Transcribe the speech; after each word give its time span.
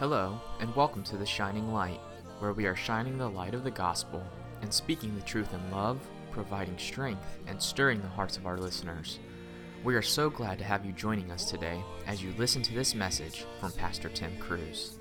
Hello, 0.00 0.40
and 0.58 0.74
welcome 0.74 1.04
to 1.04 1.16
The 1.16 1.24
Shining 1.24 1.72
Light, 1.72 2.00
where 2.40 2.52
we 2.52 2.66
are 2.66 2.74
shining 2.74 3.16
the 3.16 3.30
light 3.30 3.54
of 3.54 3.62
the 3.62 3.70
gospel 3.70 4.20
and 4.60 4.74
speaking 4.74 5.14
the 5.14 5.22
truth 5.22 5.54
in 5.54 5.70
love, 5.70 6.00
providing 6.32 6.76
strength, 6.78 7.38
and 7.46 7.62
stirring 7.62 8.02
the 8.02 8.08
hearts 8.08 8.36
of 8.36 8.44
our 8.44 8.58
listeners. 8.58 9.20
We 9.84 9.94
are 9.94 10.02
so 10.02 10.28
glad 10.28 10.58
to 10.58 10.64
have 10.64 10.84
you 10.84 10.90
joining 10.90 11.30
us 11.30 11.48
today 11.48 11.80
as 12.08 12.20
you 12.20 12.34
listen 12.36 12.60
to 12.62 12.74
this 12.74 12.92
message 12.92 13.44
from 13.60 13.70
Pastor 13.70 14.08
Tim 14.08 14.36
Cruse. 14.38 14.98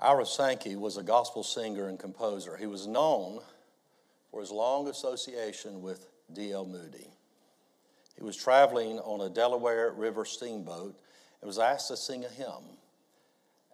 Ira 0.00 0.24
Sankey 0.24 0.76
was 0.76 0.96
a 0.96 1.02
gospel 1.02 1.42
singer 1.42 1.88
and 1.88 1.98
composer. 1.98 2.56
He 2.56 2.66
was 2.66 2.86
known 2.86 3.40
for 4.30 4.40
his 4.40 4.50
long 4.50 4.88
association 4.88 5.82
with 5.82 6.06
D.L. 6.32 6.64
Moody. 6.64 7.10
He 8.16 8.24
was 8.24 8.34
traveling 8.34 8.98
on 9.00 9.20
a 9.20 9.28
Delaware 9.28 9.92
River 9.92 10.24
steamboat 10.24 10.98
and 11.40 11.46
was 11.46 11.58
asked 11.58 11.88
to 11.88 11.96
sing 11.96 12.24
a 12.24 12.28
hymn. 12.28 12.78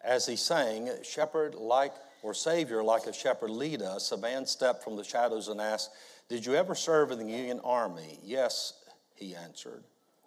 As 0.05 0.27
he 0.27 0.37
sang, 0.37 0.89
Shepherd 1.03 1.55
like 1.55 1.95
or 2.23 2.35
Savior 2.35 2.83
like 2.83 3.07
a 3.07 3.13
shepherd 3.13 3.51
lead 3.51 3.83
us, 3.83 4.13
a 4.13 4.17
man 4.17 4.47
stepped 4.47 4.83
from 4.83 4.97
the 4.97 5.05
shadows 5.05 5.49
and 5.49 5.61
asked, 5.61 5.91
Did 6.29 6.45
you 6.45 6.55
ever 6.55 6.75
serve 6.75 7.11
in 7.11 7.19
the 7.19 7.25
Union 7.25 7.61
Army? 7.63 8.19
Yes, 8.23 8.75
he 9.15 9.35
answered, 9.35 9.85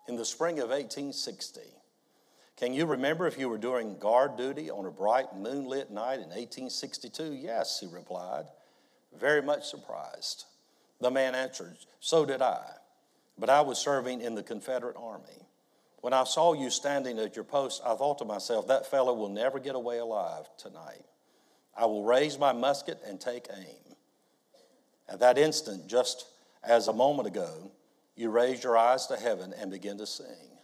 in 0.08 0.16
the 0.16 0.26
spring 0.26 0.60
of 0.60 0.70
1860. 0.70 1.62
Can 2.58 2.74
you 2.74 2.86
remember 2.86 3.26
if 3.26 3.40
you 3.40 3.48
were 3.48 3.58
doing 3.58 3.98
guard 4.00 4.36
duty 4.36 4.70
on 4.70 4.86
a 4.86 4.92
bright 4.92 5.34
moonlit 5.36 5.92
night 5.92 6.16
in 6.16 6.30
1862? 6.30 7.34
Yes, 7.34 7.80
he 7.80 7.88
replied, 7.88 8.46
very 9.18 9.42
much 9.42 9.66
surprised. 9.66 10.46
The 11.00 11.10
man 11.10 11.36
answered, 11.36 11.78
So 12.02 12.26
did 12.26 12.42
I, 12.42 12.66
but 13.38 13.50
I 13.50 13.62
was 13.62 13.78
serving 13.78 14.22
in 14.22 14.36
the 14.36 14.44
Confederate 14.44 14.98
Army. 14.98 15.48
When 16.02 16.14
I 16.14 16.24
saw 16.24 16.54
you 16.54 16.70
standing 16.70 17.20
at 17.20 17.36
your 17.36 17.44
post, 17.44 17.82
I 17.86 17.94
thought 17.96 18.20
to 18.20 18.26
myself, 18.26 18.68
that 18.68 18.90
fellow 18.90 19.14
will 19.14 19.30
never 19.30 19.60
get 19.60 19.76
away 19.76 19.98
alive 19.98 20.50
tonight. 20.58 21.04
I 21.78 21.86
will 21.86 22.04
raise 22.04 22.40
my 22.40 22.54
musket 22.54 23.00
and 23.06 23.20
take 23.20 23.48
aim. 23.56 23.96
At 25.10 25.20
that 25.20 25.38
instant, 25.38 25.88
just 25.88 26.26
as 26.64 26.88
a 26.88 26.94
moment 26.94 27.28
ago, 27.28 27.72
you 28.16 28.30
raised 28.30 28.64
your 28.64 28.78
eyes 28.78 29.08
to 29.08 29.18
heaven 29.18 29.54
and 29.58 29.72
began 29.72 29.98
to 29.98 30.06
sing. 30.06 30.60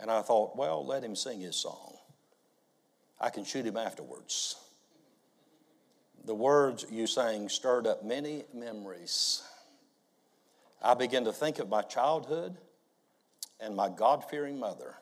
And 0.00 0.10
I 0.10 0.22
thought, 0.22 0.56
well, 0.56 0.84
let 0.84 1.04
him 1.04 1.14
sing 1.14 1.40
his 1.40 1.56
song. 1.56 1.94
I 3.20 3.30
can 3.30 3.44
shoot 3.44 3.66
him 3.66 3.76
afterwards. 3.76 4.56
The 6.24 6.34
words 6.34 6.86
you 6.90 7.06
sang 7.06 7.48
stirred 7.48 7.86
up 7.86 8.04
many 8.04 8.44
memories. 8.52 9.42
I 10.82 10.94
began 10.94 11.24
to 11.24 11.32
think 11.32 11.58
of 11.58 11.68
my 11.68 11.82
childhood 11.82 12.56
and 13.60 13.74
my 13.74 13.88
God 13.88 14.24
fearing 14.28 14.58
mother. 14.58 14.94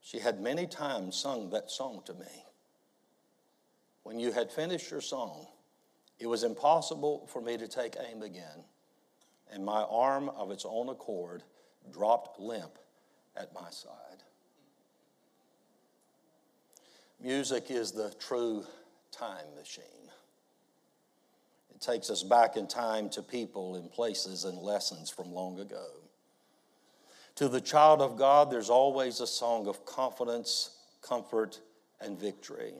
She 0.00 0.18
had 0.18 0.40
many 0.40 0.66
times 0.66 1.16
sung 1.16 1.50
that 1.50 1.70
song 1.70 2.02
to 2.06 2.14
me. 2.14 2.44
When 4.02 4.18
you 4.18 4.32
had 4.32 4.50
finished 4.50 4.90
your 4.90 5.00
song, 5.00 5.46
it 6.18 6.26
was 6.26 6.42
impossible 6.42 7.28
for 7.32 7.40
me 7.40 7.56
to 7.56 7.68
take 7.68 7.96
aim 8.10 8.22
again, 8.22 8.64
and 9.52 9.64
my 9.64 9.82
arm 9.82 10.28
of 10.30 10.50
its 10.50 10.64
own 10.68 10.88
accord 10.88 11.42
dropped 11.92 12.40
limp 12.40 12.78
at 13.36 13.54
my 13.54 13.70
side. 13.70 14.22
Music 17.20 17.70
is 17.70 17.92
the 17.92 18.12
true 18.18 18.64
time 19.12 19.46
machine. 19.56 19.84
It 21.72 21.80
takes 21.80 22.10
us 22.10 22.22
back 22.22 22.56
in 22.56 22.66
time 22.66 23.08
to 23.10 23.22
people 23.22 23.76
and 23.76 23.90
places 23.90 24.44
and 24.44 24.58
lessons 24.58 25.10
from 25.10 25.32
long 25.32 25.60
ago. 25.60 25.86
To 27.42 27.48
the 27.48 27.60
child 27.60 28.00
of 28.00 28.16
God, 28.16 28.52
there's 28.52 28.70
always 28.70 29.18
a 29.18 29.26
song 29.26 29.66
of 29.66 29.84
confidence, 29.84 30.76
comfort, 31.02 31.58
and 32.00 32.16
victory. 32.16 32.72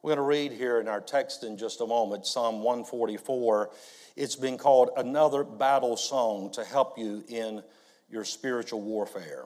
We're 0.00 0.14
going 0.14 0.16
to 0.16 0.22
read 0.22 0.52
here 0.52 0.80
in 0.80 0.88
our 0.88 1.02
text 1.02 1.44
in 1.44 1.58
just 1.58 1.82
a 1.82 1.86
moment, 1.86 2.26
Psalm 2.26 2.62
144. 2.62 3.68
It's 4.16 4.34
been 4.34 4.56
called 4.56 4.88
another 4.96 5.44
battle 5.44 5.98
song 5.98 6.50
to 6.52 6.64
help 6.64 6.96
you 6.96 7.22
in 7.28 7.62
your 8.08 8.24
spiritual 8.24 8.80
warfare. 8.80 9.44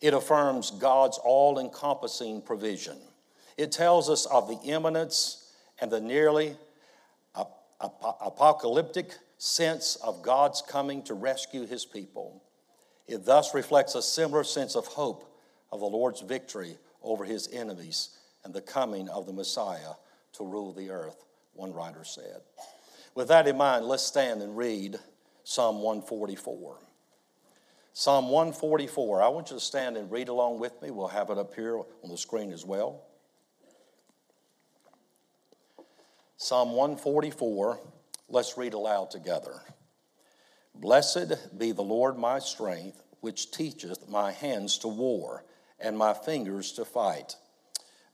It 0.00 0.14
affirms 0.14 0.70
God's 0.70 1.18
all 1.22 1.58
encompassing 1.58 2.40
provision. 2.40 2.96
It 3.58 3.72
tells 3.72 4.08
us 4.08 4.24
of 4.24 4.48
the 4.48 4.58
imminence 4.66 5.52
and 5.82 5.90
the 5.90 6.00
nearly 6.00 6.56
apocalyptic 7.78 9.16
sense 9.38 9.96
of 9.96 10.22
God's 10.22 10.62
coming 10.62 11.02
to 11.04 11.14
rescue 11.14 11.66
his 11.66 11.84
people. 11.84 12.42
It 13.06 13.24
thus 13.24 13.54
reflects 13.54 13.94
a 13.94 14.02
similar 14.02 14.44
sense 14.44 14.76
of 14.76 14.86
hope 14.86 15.24
of 15.72 15.80
the 15.80 15.86
Lord's 15.86 16.20
victory 16.20 16.76
over 17.02 17.24
his 17.24 17.48
enemies 17.52 18.10
and 18.44 18.52
the 18.52 18.60
coming 18.60 19.08
of 19.08 19.26
the 19.26 19.32
Messiah 19.32 19.94
to 20.34 20.44
rule 20.44 20.72
the 20.72 20.90
earth, 20.90 21.24
one 21.54 21.72
writer 21.72 22.04
said. 22.04 22.42
With 23.14 23.28
that 23.28 23.48
in 23.48 23.56
mind, 23.56 23.86
let's 23.86 24.02
stand 24.02 24.42
and 24.42 24.56
read 24.56 24.98
Psalm 25.44 25.76
144. 25.82 26.76
Psalm 27.94 28.28
144. 28.28 29.22
I 29.22 29.28
want 29.28 29.50
you 29.50 29.56
to 29.56 29.60
stand 29.60 29.96
and 29.96 30.10
read 30.10 30.28
along 30.28 30.60
with 30.60 30.80
me. 30.82 30.90
We'll 30.90 31.08
have 31.08 31.30
it 31.30 31.38
up 31.38 31.54
here 31.54 31.78
on 31.78 32.10
the 32.10 32.16
screen 32.16 32.52
as 32.52 32.64
well. 32.64 33.02
Psalm 36.36 36.72
144. 36.72 37.80
Let's 38.28 38.58
read 38.58 38.74
aloud 38.74 39.10
together. 39.10 39.62
Blessed 40.74 41.58
be 41.58 41.72
the 41.72 41.82
Lord 41.82 42.18
my 42.18 42.38
strength, 42.38 43.02
which 43.20 43.50
teacheth 43.50 44.08
my 44.08 44.32
hands 44.32 44.78
to 44.78 44.88
war 44.88 45.44
and 45.80 45.96
my 45.96 46.12
fingers 46.12 46.72
to 46.72 46.84
fight. 46.84 47.36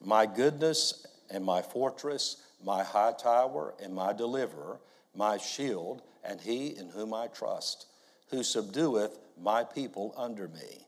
My 0.00 0.26
goodness 0.26 1.06
and 1.30 1.44
my 1.44 1.62
fortress, 1.62 2.42
my 2.62 2.84
high 2.84 3.12
tower 3.12 3.74
and 3.82 3.94
my 3.94 4.12
deliverer, 4.12 4.80
my 5.14 5.38
shield, 5.38 6.02
and 6.22 6.40
he 6.40 6.68
in 6.68 6.90
whom 6.90 7.12
I 7.12 7.26
trust, 7.26 7.86
who 8.30 8.38
subdueth 8.38 9.18
my 9.40 9.64
people 9.64 10.14
under 10.16 10.48
me. 10.48 10.86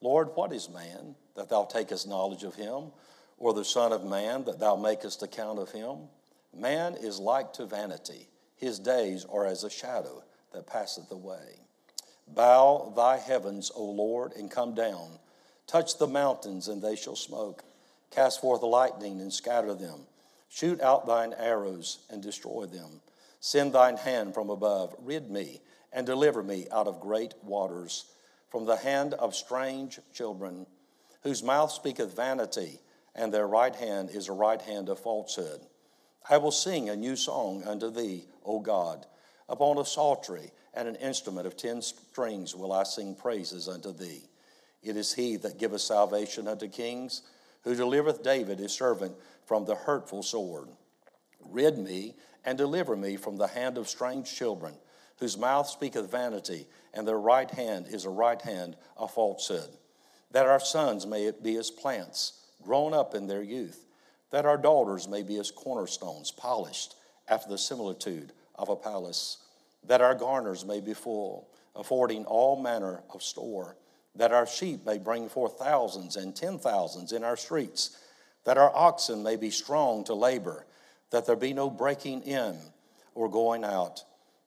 Lord, 0.00 0.28
what 0.34 0.52
is 0.52 0.68
man 0.68 1.14
that 1.34 1.48
thou 1.48 1.64
takest 1.64 2.06
knowledge 2.06 2.44
of 2.44 2.54
him, 2.54 2.92
or 3.38 3.52
the 3.52 3.64
Son 3.64 3.92
of 3.92 4.04
Man 4.04 4.44
that 4.44 4.58
thou 4.58 4.76
makest 4.76 5.22
account 5.22 5.58
of 5.58 5.70
him? 5.70 6.08
Man 6.54 6.94
is 6.94 7.18
like 7.18 7.52
to 7.54 7.66
vanity, 7.66 8.28
his 8.56 8.78
days 8.78 9.24
are 9.26 9.46
as 9.46 9.64
a 9.64 9.70
shadow 9.70 10.22
that 10.52 10.66
passeth 10.66 11.10
away. 11.10 11.60
Bow 12.26 12.92
thy 12.96 13.18
heavens, 13.18 13.70
O 13.74 13.84
Lord, 13.84 14.32
and 14.32 14.50
come 14.50 14.74
down. 14.74 15.18
Touch 15.66 15.98
the 15.98 16.06
mountains, 16.06 16.68
and 16.68 16.82
they 16.82 16.96
shall 16.96 17.16
smoke. 17.16 17.62
Cast 18.10 18.40
forth 18.40 18.62
lightning 18.62 19.20
and 19.20 19.32
scatter 19.32 19.74
them. 19.74 20.06
Shoot 20.48 20.80
out 20.80 21.06
thine 21.06 21.34
arrows 21.38 21.98
and 22.10 22.22
destroy 22.22 22.66
them. 22.66 23.00
Send 23.40 23.72
thine 23.72 23.96
hand 23.96 24.34
from 24.34 24.50
above. 24.50 24.94
Rid 25.02 25.30
me 25.30 25.60
and 25.92 26.06
deliver 26.06 26.42
me 26.42 26.66
out 26.72 26.86
of 26.86 27.00
great 27.00 27.34
waters, 27.42 28.06
from 28.50 28.64
the 28.64 28.76
hand 28.76 29.14
of 29.14 29.34
strange 29.34 29.98
children, 30.12 30.66
whose 31.22 31.42
mouth 31.42 31.70
speaketh 31.72 32.14
vanity, 32.14 32.80
and 33.14 33.32
their 33.32 33.46
right 33.46 33.74
hand 33.74 34.10
is 34.10 34.28
a 34.28 34.32
right 34.32 34.60
hand 34.62 34.88
of 34.88 34.98
falsehood. 34.98 35.60
I 36.28 36.38
will 36.38 36.50
sing 36.50 36.88
a 36.88 36.96
new 36.96 37.16
song 37.16 37.64
unto 37.64 37.90
thee, 37.90 38.26
O 38.46 38.60
God. 38.60 39.06
Upon 39.48 39.78
a 39.78 39.84
psaltery 39.84 40.50
and 40.74 40.88
an 40.88 40.96
instrument 40.96 41.46
of 41.46 41.56
ten 41.56 41.82
strings 41.82 42.54
will 42.54 42.72
I 42.72 42.84
sing 42.84 43.14
praises 43.14 43.68
unto 43.68 43.92
thee. 43.92 44.28
It 44.82 44.96
is 44.96 45.14
he 45.14 45.36
that 45.36 45.58
giveth 45.58 45.80
salvation 45.80 46.46
unto 46.48 46.68
kings, 46.68 47.22
who 47.62 47.74
delivereth 47.74 48.22
David 48.22 48.58
his 48.58 48.72
servant 48.72 49.16
from 49.44 49.64
the 49.64 49.74
hurtful 49.74 50.22
sword. 50.22 50.68
Rid 51.40 51.78
me 51.78 52.14
and 52.44 52.56
deliver 52.56 52.96
me 52.96 53.16
from 53.16 53.36
the 53.36 53.48
hand 53.48 53.78
of 53.78 53.88
strange 53.88 54.32
children, 54.32 54.74
whose 55.18 55.38
mouth 55.38 55.68
speaketh 55.68 56.10
vanity, 56.10 56.66
and 56.94 57.06
their 57.06 57.18
right 57.18 57.50
hand 57.50 57.86
is 57.88 58.04
a 58.04 58.10
right 58.10 58.40
hand 58.40 58.76
of 58.96 59.12
falsehood. 59.12 59.70
That 60.30 60.46
our 60.46 60.60
sons 60.60 61.06
may 61.06 61.30
be 61.30 61.56
as 61.56 61.70
plants, 61.70 62.44
grown 62.62 62.94
up 62.94 63.14
in 63.14 63.26
their 63.26 63.42
youth, 63.42 63.86
that 64.30 64.46
our 64.46 64.58
daughters 64.58 65.08
may 65.08 65.22
be 65.22 65.38
as 65.38 65.50
cornerstones, 65.50 66.30
polished 66.30 66.94
after 67.28 67.48
the 67.48 67.58
similitude 67.58 68.32
of 68.58 68.68
a 68.68 68.76
palace, 68.76 69.38
that 69.86 70.00
our 70.00 70.14
garners 70.14 70.64
may 70.64 70.80
be 70.80 70.94
full, 70.94 71.48
affording 71.74 72.24
all 72.24 72.60
manner 72.60 73.02
of 73.12 73.22
store, 73.22 73.76
that 74.14 74.32
our 74.32 74.46
sheep 74.46 74.84
may 74.86 74.98
bring 74.98 75.28
forth 75.28 75.58
thousands 75.58 76.16
and 76.16 76.34
ten 76.34 76.58
thousands 76.58 77.12
in 77.12 77.22
our 77.22 77.36
streets, 77.36 77.98
that 78.44 78.58
our 78.58 78.74
oxen 78.74 79.22
may 79.22 79.36
be 79.36 79.50
strong 79.50 80.04
to 80.04 80.14
labor, 80.14 80.66
that 81.10 81.26
there 81.26 81.36
be 81.36 81.52
no 81.52 81.68
breaking 81.68 82.22
in 82.22 82.56
or 83.14 83.28
going 83.28 83.64
out, 83.64 84.02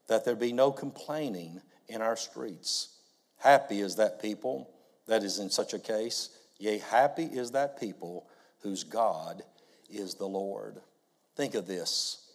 that 0.07 0.25
there 0.25 0.35
be 0.35 0.53
no 0.53 0.71
complaining 0.71 1.61
in 1.87 2.01
our 2.01 2.15
streets. 2.15 2.97
Happy 3.37 3.81
is 3.81 3.95
that 3.95 4.21
people 4.21 4.69
that 5.07 5.23
is 5.23 5.39
in 5.39 5.49
such 5.49 5.73
a 5.73 5.79
case, 5.79 6.29
yea, 6.57 6.77
happy 6.77 7.25
is 7.25 7.51
that 7.51 7.79
people 7.79 8.27
whose 8.61 8.83
God 8.83 9.43
is 9.89 10.15
the 10.15 10.27
Lord. 10.27 10.81
Think 11.35 11.55
of 11.55 11.67
this. 11.67 12.28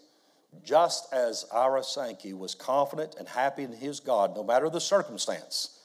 Just 0.62 1.12
as 1.12 1.45
Ira 1.53 1.83
Sankey 1.83 2.33
was 2.33 2.55
confident 2.55 3.17
and 3.19 3.29
happy 3.29 3.62
in 3.65 3.73
his 3.73 4.01
God, 4.01 4.35
no 4.37 4.45
matter 4.45 4.69
the 4.69 4.81
circumstance, 4.81 5.79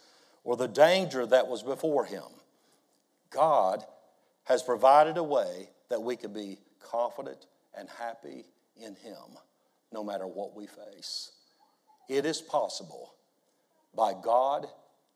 or 0.44 0.56
the 0.56 0.68
danger 0.68 1.26
that 1.26 1.48
was 1.48 1.64
before 1.64 2.06
him. 2.06 2.24
God 3.30 3.84
has 4.46 4.64
provided 4.64 5.18
a 5.18 5.24
way 5.24 5.70
that 5.90 6.02
we 6.02 6.16
can 6.16 6.34
be 6.34 6.60
confident 6.80 7.46
and 7.78 7.88
happy 7.90 8.46
in 8.76 8.96
Him 8.96 9.38
no 9.92 10.04
matter 10.04 10.28
what 10.28 10.56
we 10.56 10.68
face. 10.68 11.32
It 12.08 12.26
is 12.26 12.42
possible 12.42 13.14
by 13.96 14.14
God, 14.14 14.68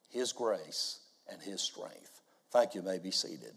His 0.09 0.31
grace, 0.31 0.99
and 1.31 1.41
His 1.41 1.61
strength. 1.61 2.21
Thank 2.51 2.75
you. 2.75 2.81
you 2.81 2.87
may 2.87 2.99
be 2.99 3.11
seated. 3.11 3.53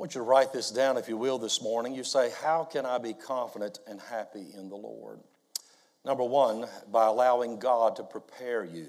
Want 0.00 0.14
you 0.14 0.22
to 0.22 0.26
write 0.26 0.50
this 0.50 0.70
down, 0.70 0.96
if 0.96 1.10
you 1.10 1.16
will, 1.18 1.38
this 1.38 1.60
morning. 1.60 1.94
You 1.94 2.04
say, 2.04 2.32
How 2.42 2.64
can 2.64 2.86
I 2.86 2.96
be 2.96 3.12
confident 3.12 3.80
and 3.86 4.00
happy 4.00 4.46
in 4.56 4.70
the 4.70 4.76
Lord? 4.76 5.20
Number 6.06 6.24
one, 6.24 6.64
by 6.90 7.04
allowing 7.04 7.58
God 7.58 7.96
to 7.96 8.02
prepare 8.02 8.64
you. 8.64 8.86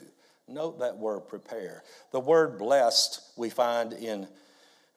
Note 0.48 0.80
that 0.80 0.98
word 0.98 1.28
prepare. 1.28 1.84
The 2.14 2.22
word 2.22 2.58
blessed 2.58 3.22
we 3.36 3.50
find 3.50 3.92
in 3.92 4.26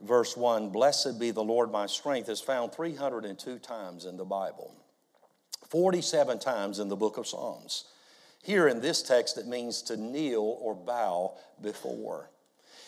verse 0.00 0.37
1 0.37 0.70
Blessed 0.70 1.19
be 1.19 1.32
the 1.32 1.43
Lord 1.43 1.72
my 1.72 1.87
strength 1.87 2.28
is 2.28 2.40
found 2.40 2.72
302 2.72 3.58
times 3.58 4.05
in 4.05 4.16
the 4.16 4.25
Bible, 4.25 4.72
47 5.69 6.38
times 6.38 6.78
in 6.78 6.88
the 6.88 6.96
book 6.96 7.16
of 7.16 7.26
Psalms. 7.26 7.87
Here 8.44 8.69
in 8.69 8.81
this 8.81 9.02
text, 9.02 9.37
it 9.37 9.49
means 9.49 9.82
to 9.82 9.96
kneel 9.96 10.58
or 10.61 10.76
bow 10.76 11.34
before. 11.61 12.31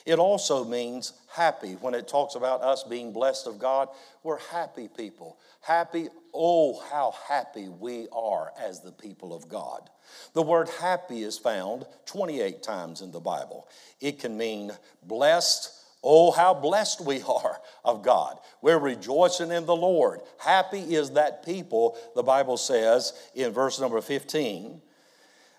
It 0.07 0.21
also 0.21 0.65
means 0.65 1.13
happy. 1.35 1.73
When 1.73 1.93
it 1.93 2.07
talks 2.07 2.37
about 2.37 2.63
us 2.63 2.85
being 2.85 3.13
blessed 3.13 3.49
of 3.49 3.59
God, 3.59 3.89
we're 4.23 4.39
happy 4.39 4.89
people. 4.89 5.37
Happy, 5.61 6.07
oh, 6.33 6.81
how 6.91 7.13
happy 7.29 7.69
we 7.69 8.07
are 8.13 8.53
as 8.59 8.81
the 8.81 8.93
people 8.93 9.35
of 9.35 9.49
God. 9.49 9.91
The 10.33 10.43
word 10.43 10.69
happy 10.81 11.25
is 11.25 11.37
found 11.37 11.87
28 12.07 12.63
times 12.63 13.01
in 13.01 13.11
the 13.11 13.19
Bible. 13.19 13.69
It 14.01 14.21
can 14.21 14.39
mean 14.39 14.71
blessed. 15.03 15.73
Oh, 16.05 16.31
how 16.31 16.55
blessed 16.55 17.01
we 17.01 17.23
are 17.23 17.61
of 17.85 18.05
God. 18.05 18.39
We're 18.63 18.79
rejoicing 18.79 19.51
in 19.51 19.67
the 19.67 19.75
Lord. 19.75 20.21
Happy 20.39 20.95
is 20.95 21.11
that 21.13 21.45
people, 21.45 21.99
the 22.15 22.23
Bible 22.23 22.59
says 22.59 23.13
in 23.35 23.53
verse 23.53 23.81
number 23.81 24.01
15 24.01 24.83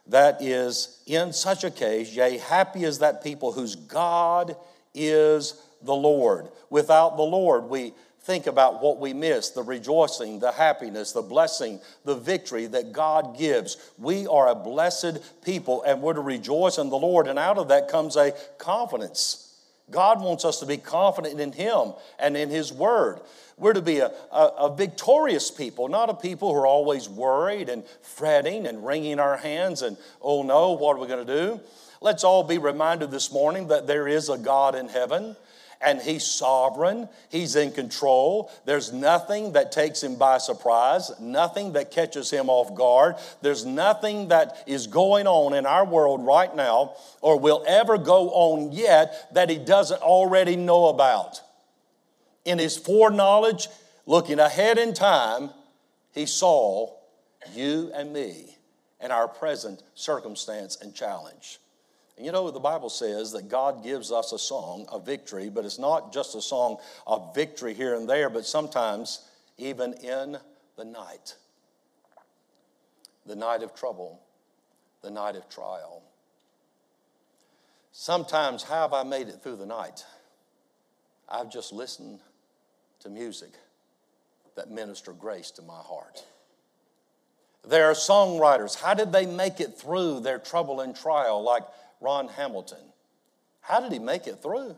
that 0.09 0.41
is 0.41 1.01
in 1.05 1.33
such 1.33 1.63
a 1.63 1.71
case, 1.71 2.13
yea, 2.15 2.37
happy 2.37 2.83
is 2.83 2.99
that 2.99 3.23
people 3.23 3.51
whose 3.51 3.75
God 3.75 4.55
is 4.93 5.61
the 5.81 5.95
Lord. 5.95 6.49
Without 6.69 7.17
the 7.17 7.23
Lord, 7.23 7.65
we 7.65 7.93
think 8.21 8.47
about 8.47 8.81
what 8.81 8.99
we 8.99 9.13
miss 9.13 9.51
the 9.51 9.63
rejoicing, 9.63 10.39
the 10.39 10.51
happiness, 10.51 11.13
the 11.13 11.21
blessing, 11.21 11.79
the 12.03 12.15
victory 12.15 12.65
that 12.65 12.91
God 12.91 13.37
gives. 13.37 13.77
We 13.97 14.27
are 14.27 14.49
a 14.49 14.55
blessed 14.55 15.43
people 15.43 15.83
and 15.83 16.01
we're 16.01 16.13
to 16.13 16.21
rejoice 16.21 16.77
in 16.77 16.89
the 16.89 16.97
Lord, 16.97 17.27
and 17.27 17.39
out 17.39 17.57
of 17.57 17.69
that 17.69 17.87
comes 17.87 18.17
a 18.17 18.33
confidence. 18.57 19.46
God 19.89 20.21
wants 20.21 20.43
us 20.43 20.59
to 20.59 20.65
be 20.65 20.77
confident 20.77 21.39
in 21.39 21.51
Him 21.51 21.93
and 22.19 22.35
in 22.35 22.49
His 22.49 22.73
Word. 22.73 23.21
We're 23.57 23.73
to 23.73 23.81
be 23.81 23.99
a, 23.99 24.11
a, 24.31 24.45
a, 24.59 24.75
victorious 24.75 25.49
people, 25.49 25.87
not 25.87 26.09
a 26.09 26.13
people 26.13 26.53
who 26.53 26.59
are 26.59 26.67
always 26.67 27.09
worried 27.09 27.69
and 27.69 27.83
fretting 28.01 28.67
and 28.67 28.85
wringing 28.85 29.19
our 29.19 29.37
hands 29.37 29.81
and, 29.81 29.97
oh 30.21 30.43
no, 30.43 30.73
what 30.73 30.95
are 30.95 30.99
we 30.99 31.07
going 31.07 31.25
to 31.25 31.33
do? 31.33 31.59
Let's 31.99 32.23
all 32.23 32.43
be 32.43 32.59
reminded 32.59 33.09
this 33.09 33.31
morning 33.31 33.69
that 33.69 33.87
there 33.87 34.07
is 34.07 34.29
a 34.29 34.37
God 34.37 34.75
in 34.75 34.89
heaven 34.89 35.35
and 35.81 36.01
He's 36.01 36.25
sovereign, 36.25 37.09
He's 37.29 37.55
in 37.55 37.71
control. 37.71 38.51
There's 38.65 38.91
nothing 38.91 39.53
that 39.53 39.71
takes 39.71 40.03
Him 40.03 40.15
by 40.15 40.37
surprise, 40.37 41.11
nothing 41.19 41.73
that 41.73 41.91
catches 41.91 42.29
Him 42.29 42.49
off 42.49 42.75
guard. 42.75 43.15
There's 43.41 43.65
nothing 43.65 44.29
that 44.29 44.63
is 44.67 44.87
going 44.87 45.27
on 45.27 45.53
in 45.53 45.65
our 45.65 45.85
world 45.85 46.25
right 46.25 46.55
now 46.55 46.93
or 47.21 47.39
will 47.39 47.63
ever 47.67 47.97
go 47.97 48.29
on 48.29 48.71
yet 48.71 49.33
that 49.33 49.49
He 49.49 49.57
doesn't 49.57 50.01
already 50.01 50.55
know 50.55 50.87
about 50.87 51.41
in 52.47 52.57
his 52.57 52.77
foreknowledge, 52.77 53.67
looking 54.05 54.39
ahead 54.39 54.77
in 54.77 54.93
time, 54.93 55.49
he 56.13 56.25
saw 56.25 56.93
you 57.53 57.91
and 57.93 58.13
me 58.13 58.57
and 59.01 59.11
our 59.11 59.27
present 59.27 59.83
circumstance 59.95 60.77
and 60.81 60.95
challenge. 60.95 61.59
And 62.17 62.25
you 62.25 62.31
know, 62.31 62.49
the 62.49 62.59
Bible 62.59 62.89
says 62.89 63.31
that 63.33 63.47
God 63.47 63.83
gives 63.83 64.11
us 64.11 64.31
a 64.31 64.39
song 64.39 64.85
of 64.89 65.05
victory, 65.05 65.49
but 65.49 65.65
it's 65.65 65.77
not 65.77 66.11
just 66.11 66.35
a 66.35 66.41
song 66.41 66.77
of 67.05 67.33
victory 67.35 67.75
here 67.75 67.93
and 67.93 68.09
there, 68.09 68.29
but 68.29 68.45
sometimes 68.45 69.23
even 69.57 69.93
in 69.93 70.37
the 70.77 70.85
night. 70.85 71.35
The 73.27 73.35
night 73.35 73.61
of 73.61 73.75
trouble, 73.75 74.19
the 75.03 75.11
night 75.11 75.35
of 75.35 75.47
trial. 75.47 76.01
Sometimes, 77.91 78.63
how 78.63 78.81
have 78.81 78.93
I 78.93 79.03
made 79.03 79.27
it 79.27 79.41
through 79.43 79.57
the 79.57 79.65
night? 79.65 80.05
I've 81.29 81.51
just 81.51 81.71
listened 81.71 82.19
to 83.01 83.09
music 83.09 83.51
that 84.55 84.71
minister 84.71 85.13
grace 85.13 85.51
to 85.51 85.61
my 85.61 85.79
heart. 85.79 86.25
There 87.67 87.85
are 87.85 87.93
songwriters. 87.93 88.79
How 88.79 88.93
did 88.93 89.11
they 89.11 89.25
make 89.25 89.59
it 89.59 89.77
through 89.77 90.21
their 90.21 90.39
trouble 90.39 90.81
and 90.81 90.95
trial, 90.95 91.43
like 91.43 91.63
Ron 92.01 92.27
Hamilton? 92.29 92.83
How 93.61 93.79
did 93.79 93.91
he 93.91 93.99
make 93.99 94.27
it 94.27 94.41
through? 94.41 94.75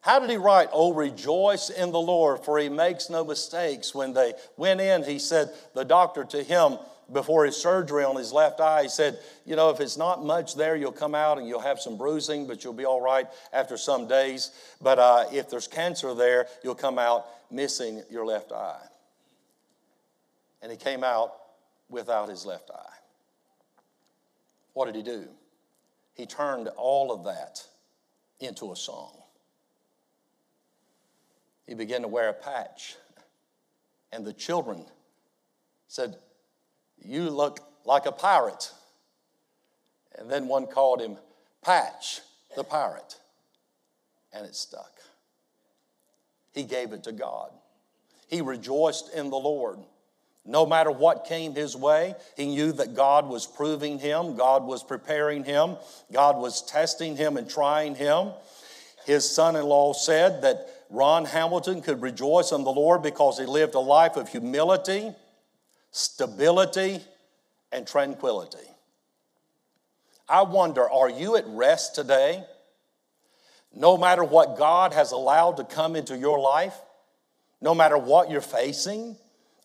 How 0.00 0.20
did 0.20 0.30
he 0.30 0.36
write, 0.36 0.68
Oh, 0.72 0.92
rejoice 0.92 1.70
in 1.70 1.90
the 1.90 2.00
Lord, 2.00 2.44
for 2.44 2.58
he 2.58 2.68
makes 2.68 3.10
no 3.10 3.24
mistakes? 3.24 3.94
When 3.94 4.12
they 4.12 4.34
went 4.56 4.80
in, 4.80 5.02
he 5.02 5.18
said, 5.18 5.50
the 5.74 5.84
doctor 5.84 6.24
to 6.24 6.42
him, 6.42 6.78
before 7.12 7.46
his 7.46 7.56
surgery 7.56 8.04
on 8.04 8.16
his 8.16 8.32
left 8.32 8.60
eye, 8.60 8.82
he 8.82 8.88
said, 8.88 9.18
You 9.46 9.56
know, 9.56 9.70
if 9.70 9.80
it's 9.80 9.96
not 9.96 10.24
much 10.24 10.54
there, 10.54 10.76
you'll 10.76 10.92
come 10.92 11.14
out 11.14 11.38
and 11.38 11.48
you'll 11.48 11.60
have 11.60 11.80
some 11.80 11.96
bruising, 11.96 12.46
but 12.46 12.62
you'll 12.62 12.74
be 12.74 12.84
all 12.84 13.00
right 13.00 13.26
after 13.52 13.76
some 13.76 14.06
days. 14.06 14.50
But 14.80 14.98
uh, 14.98 15.24
if 15.32 15.48
there's 15.48 15.66
cancer 15.66 16.14
there, 16.14 16.46
you'll 16.62 16.74
come 16.74 16.98
out 16.98 17.26
missing 17.50 18.02
your 18.10 18.26
left 18.26 18.52
eye. 18.52 18.86
And 20.60 20.70
he 20.70 20.76
came 20.76 21.02
out 21.02 21.32
without 21.88 22.28
his 22.28 22.44
left 22.44 22.70
eye. 22.70 22.96
What 24.74 24.86
did 24.86 24.96
he 24.96 25.02
do? 25.02 25.28
He 26.18 26.26
turned 26.26 26.66
all 26.76 27.12
of 27.12 27.24
that 27.24 27.64
into 28.40 28.72
a 28.72 28.76
song. 28.76 29.12
He 31.64 31.74
began 31.74 32.02
to 32.02 32.08
wear 32.08 32.28
a 32.28 32.34
patch. 32.34 32.96
And 34.12 34.26
the 34.26 34.32
children 34.32 34.84
said, 35.86 36.16
you 37.00 37.30
look 37.30 37.60
like 37.84 38.06
a 38.06 38.12
pirate. 38.12 38.72
And 40.18 40.28
then 40.28 40.48
one 40.48 40.66
called 40.66 41.00
him 41.00 41.16
Patch 41.62 42.20
the 42.56 42.64
pirate. 42.64 43.16
And 44.32 44.44
it 44.44 44.56
stuck. 44.56 44.90
He 46.52 46.64
gave 46.64 46.92
it 46.92 47.04
to 47.04 47.12
God. 47.12 47.52
He 48.26 48.40
rejoiced 48.40 49.14
in 49.14 49.30
the 49.30 49.36
Lord. 49.36 49.78
No 50.48 50.66
matter 50.66 50.90
what 50.90 51.26
came 51.26 51.54
his 51.54 51.76
way, 51.76 52.16
he 52.36 52.46
knew 52.46 52.72
that 52.72 52.94
God 52.94 53.28
was 53.28 53.46
proving 53.46 54.00
him, 54.00 54.34
God 54.34 54.64
was 54.64 54.82
preparing 54.82 55.44
him, 55.44 55.76
God 56.10 56.38
was 56.38 56.62
testing 56.62 57.16
him 57.16 57.36
and 57.36 57.48
trying 57.48 57.94
him. 57.94 58.30
His 59.06 59.28
son 59.28 59.54
in 59.54 59.64
law 59.64 59.92
said 59.92 60.42
that 60.42 60.66
Ron 60.90 61.26
Hamilton 61.26 61.82
could 61.82 62.02
rejoice 62.02 62.50
in 62.50 62.64
the 62.64 62.72
Lord 62.72 63.02
because 63.02 63.38
he 63.38 63.44
lived 63.44 63.76
a 63.76 63.80
life 63.80 64.16
of 64.16 64.28
humility 64.28 65.12
stability, 65.90 67.00
and 67.72 67.86
tranquility. 67.86 68.66
I 70.28 70.42
wonder, 70.42 70.88
are 70.88 71.08
you 71.08 71.36
at 71.36 71.44
rest 71.48 71.94
today? 71.94 72.44
No 73.74 73.96
matter 73.96 74.24
what 74.24 74.58
God 74.58 74.92
has 74.92 75.12
allowed 75.12 75.56
to 75.58 75.64
come 75.64 75.96
into 75.96 76.16
your 76.16 76.38
life, 76.38 76.76
no 77.60 77.74
matter 77.74 77.98
what 77.98 78.30
you're 78.30 78.40
facing, 78.40 79.16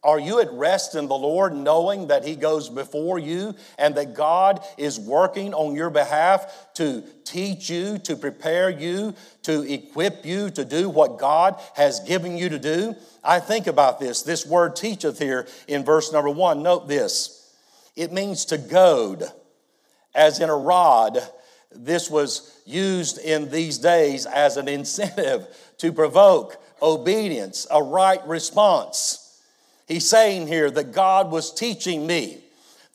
are 0.04 0.20
you 0.20 0.40
at 0.42 0.52
rest 0.52 0.96
in 0.96 1.08
the 1.08 1.16
Lord 1.16 1.56
knowing 1.56 2.08
that 2.08 2.26
He 2.26 2.36
goes 2.36 2.70
before 2.70 3.20
you 3.20 3.56
and 3.78 3.96
that 3.96 4.14
God 4.14 4.62
is 4.78 5.00
working 5.00 5.54
on 5.54 5.76
your 5.76 5.90
behalf 5.90 6.74
to 6.76 7.04
teach 7.24 7.70
you, 7.70 7.98
to 8.00 8.16
prepare 8.18 8.70
you, 8.70 9.16
to 9.44 9.62
equip 9.62 10.26
you 10.26 10.50
to 10.52 10.66
do 10.66 10.90
what 10.90 11.20
God 11.20 11.60
has 11.76 12.02
given 12.02 12.38
you 12.38 12.50
to 12.50 12.60
do? 12.60 12.96
I 13.24 13.40
think 13.40 13.68
about 13.68 14.00
this. 14.00 14.24
This 14.24 14.46
word 14.46 14.76
teacheth 14.76 15.20
here 15.20 15.48
in 15.68 15.86
verse 15.86 16.12
number 16.12 16.30
one. 16.30 16.64
Note 16.64 16.88
this 16.88 17.40
it 17.96 18.12
means 18.12 18.46
to 18.46 18.58
goad, 18.58 19.24
as 20.14 20.40
in 20.40 20.50
a 20.50 20.56
rod. 20.56 21.20
This 21.72 22.10
was 22.10 22.62
used 22.66 23.18
in 23.18 23.50
these 23.50 23.80
days 23.80 24.26
as 24.26 24.58
an 24.58 24.68
incentive 24.68 25.48
to 25.78 25.92
provoke 25.92 26.62
obedience, 26.82 27.66
a 27.72 27.82
right 27.82 28.26
response. 28.28 29.23
He's 29.88 30.08
saying 30.08 30.48
here 30.48 30.72
that 30.72 30.92
God 30.92 31.32
was 31.32 31.54
teaching 31.54 32.08
me 32.08 32.40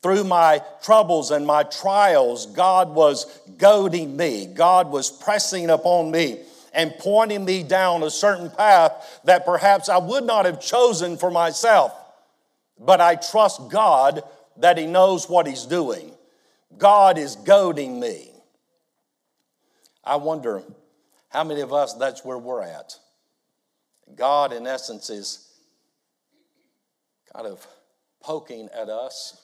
through 0.02 0.24
my 0.24 0.62
troubles 0.82 1.30
and 1.30 1.46
my 1.46 1.62
trials. 1.64 2.46
God 2.46 2.94
was 2.94 3.26
goading 3.58 4.16
me, 4.16 4.46
God 4.46 4.90
was 4.90 5.10
pressing 5.10 5.70
upon 5.70 6.10
me 6.10 6.40
and 6.72 6.92
pointing 6.98 7.44
me 7.44 7.62
down 7.62 8.02
a 8.02 8.10
certain 8.10 8.50
path 8.50 9.20
that 9.24 9.44
perhaps 9.44 9.88
I 9.88 9.98
would 9.98 10.24
not 10.24 10.44
have 10.44 10.60
chosen 10.60 11.16
for 11.16 11.30
myself. 11.30 11.92
but 12.78 13.00
I 13.00 13.16
trust 13.16 13.70
God 13.70 14.22
that 14.58 14.78
He 14.78 14.86
knows 14.86 15.28
what 15.28 15.46
He's 15.46 15.64
doing. 15.64 16.12
God 16.76 17.18
is 17.18 17.36
goading 17.36 17.98
me. 17.98 18.30
I 20.04 20.16
wonder 20.16 20.62
how 21.28 21.44
many 21.44 21.60
of 21.60 21.72
us 21.72 21.94
that's 21.94 22.24
where 22.24 22.38
we're 22.38 22.62
at. 22.62 22.96
God, 24.14 24.52
in 24.52 24.66
essence, 24.66 25.10
is 25.10 25.47
kind 27.32 27.46
of 27.46 27.66
poking 28.20 28.68
at 28.74 28.88
us, 28.88 29.40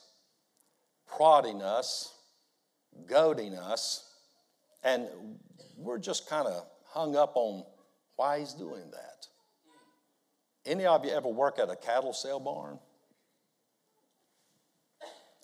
prodding 1.07 1.61
us, 1.61 2.13
goading 3.07 3.55
us, 3.55 4.09
and 4.83 5.07
we're 5.77 5.99
just 5.99 6.29
kind 6.29 6.47
of 6.47 6.65
hung 6.87 7.15
up 7.15 7.33
on 7.35 7.63
why 8.15 8.39
he's 8.39 8.53
doing 8.53 8.91
that. 8.91 9.27
Any 10.65 10.85
of 10.85 11.05
you 11.05 11.11
ever 11.11 11.27
work 11.27 11.59
at 11.59 11.69
a 11.69 11.75
cattle 11.75 12.13
sale 12.13 12.39
barn? 12.39 12.79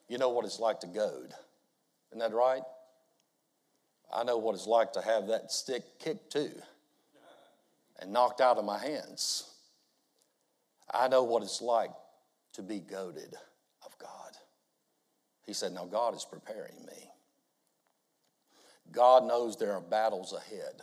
You 0.08 0.18
know 0.18 0.30
what 0.30 0.46
it's 0.46 0.60
like 0.60 0.80
to 0.82 0.88
goad. 0.88 1.34
Isn't 2.12 2.20
that 2.20 2.34
right? 2.34 2.64
I 4.14 4.24
know 4.24 4.38
what 4.38 4.56
it's 4.56 4.68
like 4.68 4.94
to 4.94 5.02
have 5.02 5.28
that 5.28 5.52
stick 5.52 5.84
kicked 6.00 6.32
too 6.34 6.52
and 8.00 8.12
knocked 8.12 8.42
out 8.42 8.58
of 8.58 8.66
my 8.66 8.78
hands. 8.78 9.50
I 10.94 11.08
know 11.08 11.24
what 11.24 11.44
it's 11.44 11.62
like 11.62 11.92
to 12.62 12.68
be 12.68 12.80
goaded 12.80 13.34
of 13.86 13.98
God. 13.98 14.32
He 15.46 15.54
said, 15.54 15.74
Now 15.74 15.86
God 15.86 16.16
is 16.16 16.26
preparing 16.30 16.86
me. 16.86 17.10
God 18.92 19.26
knows 19.26 19.58
there 19.58 19.74
are 19.74 19.82
battles 19.82 20.34
ahead. 20.34 20.82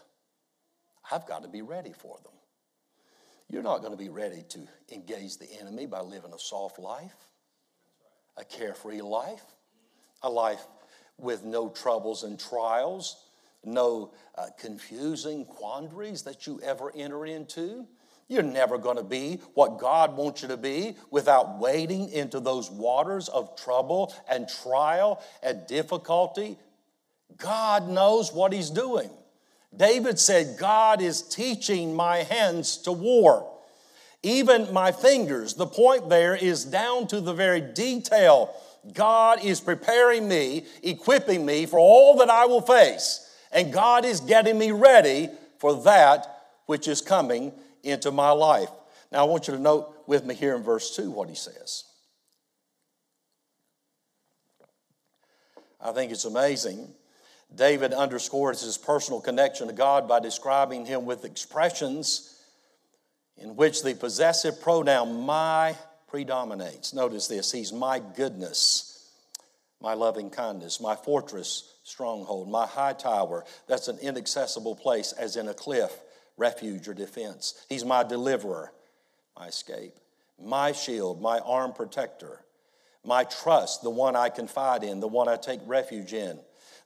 I've 1.11 1.27
got 1.27 1.43
to 1.43 1.49
be 1.49 1.63
ready 1.63 1.93
for 1.93 2.19
them. 2.23 2.33
You're 3.51 3.63
not 3.63 3.79
going 3.79 3.93
to 3.93 3.99
be 3.99 4.11
ready 4.11 4.43
to 4.51 4.61
engage 4.93 5.39
the 5.39 5.49
enemy 5.61 5.87
by 5.87 6.01
living 6.01 6.33
a 6.35 6.39
soft 6.39 6.79
life, 6.79 7.17
a 8.37 8.45
carefree 8.45 9.01
life, 9.01 9.45
a 10.23 10.29
life 10.29 10.67
with 11.17 11.45
no 11.45 11.69
troubles 11.71 12.25
and 12.25 12.39
trials, 12.39 13.25
no 13.65 14.13
uh, 14.37 14.47
confusing 14.59 15.45
quandaries 15.45 16.23
that 16.23 16.47
you 16.47 16.61
ever 16.63 16.93
enter 16.95 17.25
into. 17.25 17.87
You're 18.29 18.43
never 18.43 18.77
going 18.77 18.99
to 18.99 19.03
be 19.03 19.41
what 19.55 19.79
God 19.79 20.15
wants 20.17 20.43
you 20.43 20.49
to 20.49 20.59
be 20.59 20.97
without 21.11 21.59
wading 21.59 22.11
into 22.11 22.41
those 22.41 22.71
waters 22.71 23.29
of 23.29 23.57
trouble 23.57 24.15
and 24.29 24.47
trial 24.47 25.23
and 25.43 25.67
difficulty. 25.67 26.59
God 27.39 27.89
knows 27.89 28.33
what 28.33 28.53
He's 28.53 28.69
doing. 28.69 29.11
David 29.75 30.19
said, 30.19 30.59
God 30.59 31.01
is 31.01 31.23
teaching 31.23 31.95
my 31.95 32.19
hands 32.19 32.77
to 32.79 32.93
war. 32.93 33.51
Even 34.23 34.73
my 34.75 34.93
fingers, 34.93 35.55
the 35.55 35.67
point 35.67 36.09
there 36.11 36.35
is 36.35 36.65
down 36.65 37.07
to 37.09 37.21
the 37.21 37.33
very 37.33 37.61
detail. 37.61 38.55
God 38.93 39.43
is 39.43 39.61
preparing 39.61 40.29
me, 40.29 40.67
equipping 40.83 41.47
me 41.47 41.65
for 41.65 41.79
all 41.79 42.19
that 42.19 42.29
I 42.29 42.45
will 42.47 42.61
face. 42.61 43.25
And 43.53 43.73
God 43.73 44.05
is 44.05 44.21
getting 44.21 44.59
me 44.59 44.73
ready 44.73 45.29
for 45.59 45.83
that 45.85 46.27
which 46.67 46.89
is 46.89 47.01
coming 47.01 47.53
into 47.83 48.11
my 48.11 48.31
life. 48.31 48.71
Now, 49.11 49.21
I 49.21 49.29
want 49.29 49.49
you 49.49 49.55
to 49.55 49.61
note 49.61 49.95
with 50.07 50.25
me 50.25 50.35
here 50.35 50.55
in 50.55 50.63
verse 50.63 50.95
2 50.97 51.11
what 51.11 51.29
he 51.29 51.35
says. 51.35 51.85
I 55.81 55.93
think 55.93 56.13
it's 56.13 56.25
amazing 56.25 56.93
David 57.55 57.93
underscores 57.95 58.61
his 58.61 58.77
personal 58.77 59.21
connection 59.21 59.69
to 59.69 59.73
God 59.73 60.07
by 60.07 60.21
describing 60.21 60.85
him 60.85 61.07
with 61.07 61.25
expressions 61.25 62.43
in 63.37 63.57
which 63.57 63.83
the 63.83 63.95
possessive 63.95 64.61
pronoun 64.61 65.23
my 65.25 65.77
predominates. 66.09 66.93
Notice 66.93 67.27
this 67.27 67.51
He's 67.51 67.73
my 67.73 68.01
goodness, 68.17 69.11
my 69.81 69.95
loving 69.95 70.31
kindness, 70.31 70.81
my 70.81 70.95
fortress, 70.95 71.75
stronghold, 71.85 72.51
my 72.51 72.67
high 72.67 72.93
tower. 72.93 73.45
That's 73.67 73.89
an 73.89 73.99
inaccessible 73.99 74.75
place, 74.75 75.13
as 75.13 75.37
in 75.37 75.49
a 75.49 75.55
cliff, 75.55 75.99
refuge 76.39 76.89
or 76.89 76.95
defense. 76.95 77.55
He's 77.69 77.85
my 77.85 78.03
deliverer, 78.03 78.73
my 79.39 79.49
escape, 79.49 79.95
my 80.43 80.73
shield, 80.73 81.21
my 81.21 81.41
arm 81.41 81.73
protector, 81.73 82.41
my 83.05 83.25
trust, 83.25 83.83
the 83.83 83.91
one 83.91 84.17
I 84.17 84.29
confide 84.29 84.85
in, 84.85 85.01
the 85.01 85.09
one 85.09 85.29
I 85.29 85.37
take 85.37 85.61
refuge 85.67 86.13
in. 86.13 86.39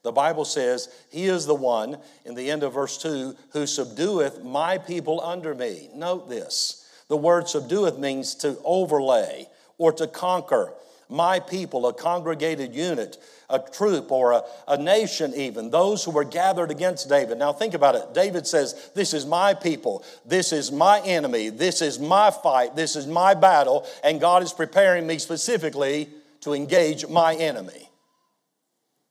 The 0.03 0.13
Bible 0.13 0.45
says, 0.45 0.89
He 1.11 1.27
is 1.27 1.47
the 1.47 1.55
one, 1.55 1.99
in 2.25 2.35
the 2.35 2.51
end 2.51 2.63
of 2.63 2.75
verse 2.75 2.99
2, 2.99 3.37
who 3.53 3.65
subdueth 3.65 4.43
my 4.43 4.79
people 4.79 5.21
under 5.21 5.55
me. 5.55 5.91
Note 5.95 6.29
this. 6.29 6.89
The 7.09 7.17
word 7.17 7.45
subdueth 7.45 7.99
means 7.99 8.35
to 8.37 8.59
overlay 8.65 9.49
or 9.79 9.93
to 9.93 10.07
conquer. 10.07 10.73
My 11.13 11.39
people, 11.39 11.87
a 11.87 11.93
congregated 11.93 12.75
unit, 12.75 13.19
a 13.51 13.59
troop, 13.59 14.11
or 14.11 14.33
a, 14.33 14.43
a 14.67 14.79
nation, 14.79 15.33
even, 15.35 15.71
those 15.71 16.03
who 16.03 16.11
were 16.11 16.25
gathered 16.25 16.71
against 16.71 17.09
David. 17.09 17.39
Now, 17.39 17.53
think 17.53 17.75
about 17.75 17.95
it. 17.95 18.15
David 18.15 18.47
says, 18.47 18.91
This 18.95 19.13
is 19.13 19.27
my 19.27 19.55
people. 19.55 20.05
This 20.25 20.53
is 20.53 20.73
my 20.73 21.01
enemy. 21.01 21.51
This 21.51 21.83
is 21.83 22.01
my 22.01 22.31
fight. 22.31 22.75
This 22.75 22.97
is 22.97 23.07
my 23.07 23.35
battle. 23.35 23.87
And 24.03 24.21
God 24.21 24.43
is 24.43 24.53
preparing 24.53 25.07
me 25.07 25.19
specifically 25.19 26.09
to 26.41 26.55
engage 26.55 27.07
my 27.07 27.35
enemy. 27.35 27.89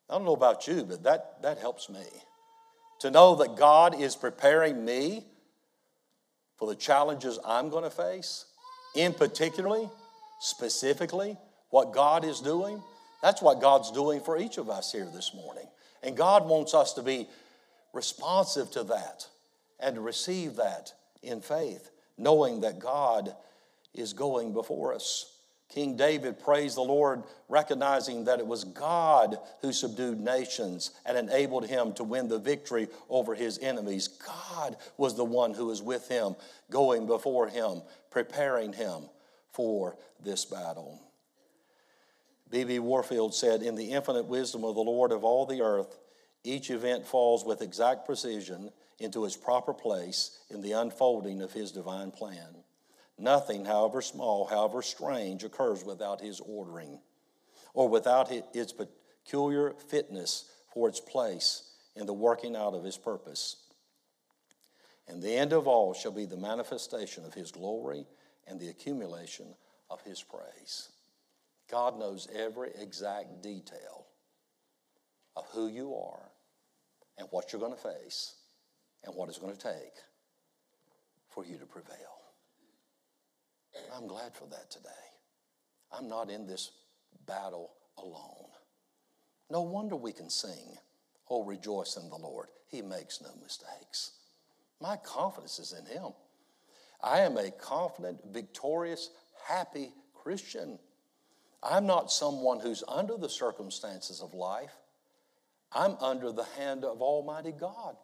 I 0.10 0.16
don't 0.16 0.26
know 0.26 0.34
about 0.34 0.68
you, 0.68 0.84
but 0.84 1.04
that, 1.04 1.42
that 1.44 1.60
helps 1.60 1.90
me. 1.90 2.04
To 3.00 3.12
know 3.12 3.36
that 3.36 3.56
God 3.56 4.00
is 4.00 4.16
preparing 4.16 4.84
me 4.84 5.24
for 6.58 6.68
the 6.68 6.76
challenges 6.76 7.40
I'm 7.46 7.70
going 7.70 7.86
to 7.86 7.90
face, 7.90 8.46
in 8.96 9.14
particularly, 9.14 9.90
specifically, 10.40 11.38
what 11.72 11.94
God 11.94 12.24
is 12.24 12.40
doing. 12.40 12.82
That's 13.22 13.42
what 13.42 13.60
God's 13.60 13.92
doing 13.92 14.22
for 14.22 14.38
each 14.38 14.58
of 14.58 14.70
us 14.70 14.92
here 14.92 15.10
this 15.12 15.34
morning. 15.34 15.66
And 16.04 16.16
God 16.16 16.48
wants 16.48 16.74
us 16.74 16.94
to 16.94 17.04
be 17.04 17.28
responsive 17.94 18.72
to 18.72 18.84
that 18.86 19.28
and 19.80 19.96
to 19.96 20.02
receive 20.02 20.56
that 20.58 20.94
in 21.22 21.42
faith, 21.42 21.90
knowing 22.18 22.62
that 22.62 22.80
God 22.80 23.36
is 23.94 24.14
going 24.14 24.54
before 24.54 24.94
us. 24.94 25.28
King 25.70 25.96
David 25.96 26.38
praised 26.38 26.76
the 26.76 26.82
Lord, 26.82 27.24
recognizing 27.48 28.26
that 28.26 28.40
it 28.40 28.48
was 28.48 28.66
God 28.66 29.38
who 29.62 29.72
subdued 29.72 30.20
nations 30.20 30.92
and 31.06 31.18
enabled 31.18 31.66
him 31.66 31.94
to 31.94 32.04
win 32.04 32.28
the 32.28 32.40
victory 32.40 32.90
over 33.10 33.36
his 33.36 33.58
enemies. 33.60 34.10
God 34.10 34.76
was 34.98 35.16
the 35.16 35.24
one 35.24 35.54
who 35.54 35.68
was 35.68 35.82
with 35.82 36.10
him, 36.10 36.36
going 36.70 37.08
before 37.08 37.48
him, 37.48 37.84
preparing 38.10 38.74
him 38.74 39.04
for 39.54 39.96
this 40.22 40.44
battle. 40.44 41.02
B.B. 42.52 42.80
Warfield 42.80 43.34
said, 43.34 43.64
In 43.64 43.76
the 43.76 43.92
infinite 43.92 44.26
wisdom 44.26 44.66
of 44.66 44.76
the 44.76 44.82
Lord 44.82 45.12
of 45.12 45.24
all 45.24 45.46
the 45.46 45.62
earth, 45.62 45.98
each 46.44 46.70
event 46.70 47.08
falls 47.08 47.46
with 47.46 47.62
exact 47.62 48.06
precision 48.06 48.72
into 49.00 49.26
its 49.26 49.38
proper 49.38 49.74
place 49.74 50.38
in 50.50 50.62
the 50.62 50.74
unfolding 50.74 51.42
of 51.42 51.54
his 51.54 51.72
divine 51.72 52.12
plan. 52.12 52.64
Nothing, 53.18 53.66
however 53.66 54.02
small, 54.02 54.46
however 54.46 54.82
strange, 54.82 55.44
occurs 55.44 55.86
without 55.86 56.20
his 56.20 56.42
ordering 56.42 57.00
or 57.74 57.88
without 57.88 58.32
its 58.32 58.74
peculiar 58.74 59.72
fitness 59.88 60.46
for 60.74 60.90
its 60.90 61.00
place 61.00 61.64
in 61.96 62.06
the 62.06 62.14
working 62.14 62.56
out 62.56 62.74
of 62.74 62.84
his 62.84 62.98
purpose. 62.98 63.58
And 65.08 65.22
the 65.22 65.36
end 65.36 65.54
of 65.54 65.68
all 65.68 65.94
shall 65.94 66.12
be 66.12 66.26
the 66.26 66.38
manifestation 66.38 67.24
of 67.26 67.34
his 67.34 67.52
glory 67.52 68.06
and 68.48 68.60
the 68.60 68.70
accumulation 68.70 69.56
of 69.90 70.02
his 70.02 70.22
praise. 70.22 70.90
God 71.72 71.98
knows 71.98 72.28
every 72.36 72.72
exact 72.80 73.42
detail 73.42 74.06
of 75.38 75.46
who 75.54 75.68
you 75.68 75.96
are 75.96 76.30
and 77.18 77.28
what 77.32 77.52
you're 77.52 77.62
going 77.62 77.74
to 77.74 77.80
face 77.80 78.36
and 79.06 79.16
what 79.16 79.30
it's 79.30 79.38
going 79.38 79.56
to 79.56 79.62
take 79.62 79.94
for 81.30 81.46
you 81.46 81.58
to 81.58 81.66
prevail. 81.66 81.96
I'm 83.96 84.08
glad 84.08 84.36
for 84.36 84.48
that 84.48 84.70
today. 84.70 84.90
I'm 85.92 86.10
not 86.10 86.30
in 86.30 86.46
this 86.46 86.72
battle 87.26 87.72
alone. 87.98 88.50
No 89.50 89.62
wonder 89.62 89.96
we 89.96 90.12
can 90.12 90.30
sing, 90.30 90.78
Oh, 91.30 91.46
rejoice 91.46 91.96
in 91.96 92.10
the 92.10 92.18
Lord. 92.18 92.48
He 92.68 92.82
makes 92.82 93.22
no 93.22 93.30
mistakes. 93.42 94.12
My 94.82 94.98
confidence 94.98 95.60
is 95.60 95.74
in 95.74 95.86
Him. 95.86 96.12
I 97.02 97.20
am 97.20 97.38
a 97.38 97.52
confident, 97.52 98.20
victorious, 98.32 99.10
happy 99.48 99.94
Christian. 100.14 100.78
I'm 101.64 101.86
not 101.86 102.12
someone 102.12 102.60
who's 102.60 102.84
under 102.88 103.18
the 103.18 103.30
circumstances 103.30 104.22
of 104.22 104.34
life. 104.34 104.74
I'm 105.72 105.96
under 106.02 106.32
the 106.32 106.46
hand 106.58 106.84
of 106.86 107.02
Almighty 107.02 107.52
God. 107.52 107.96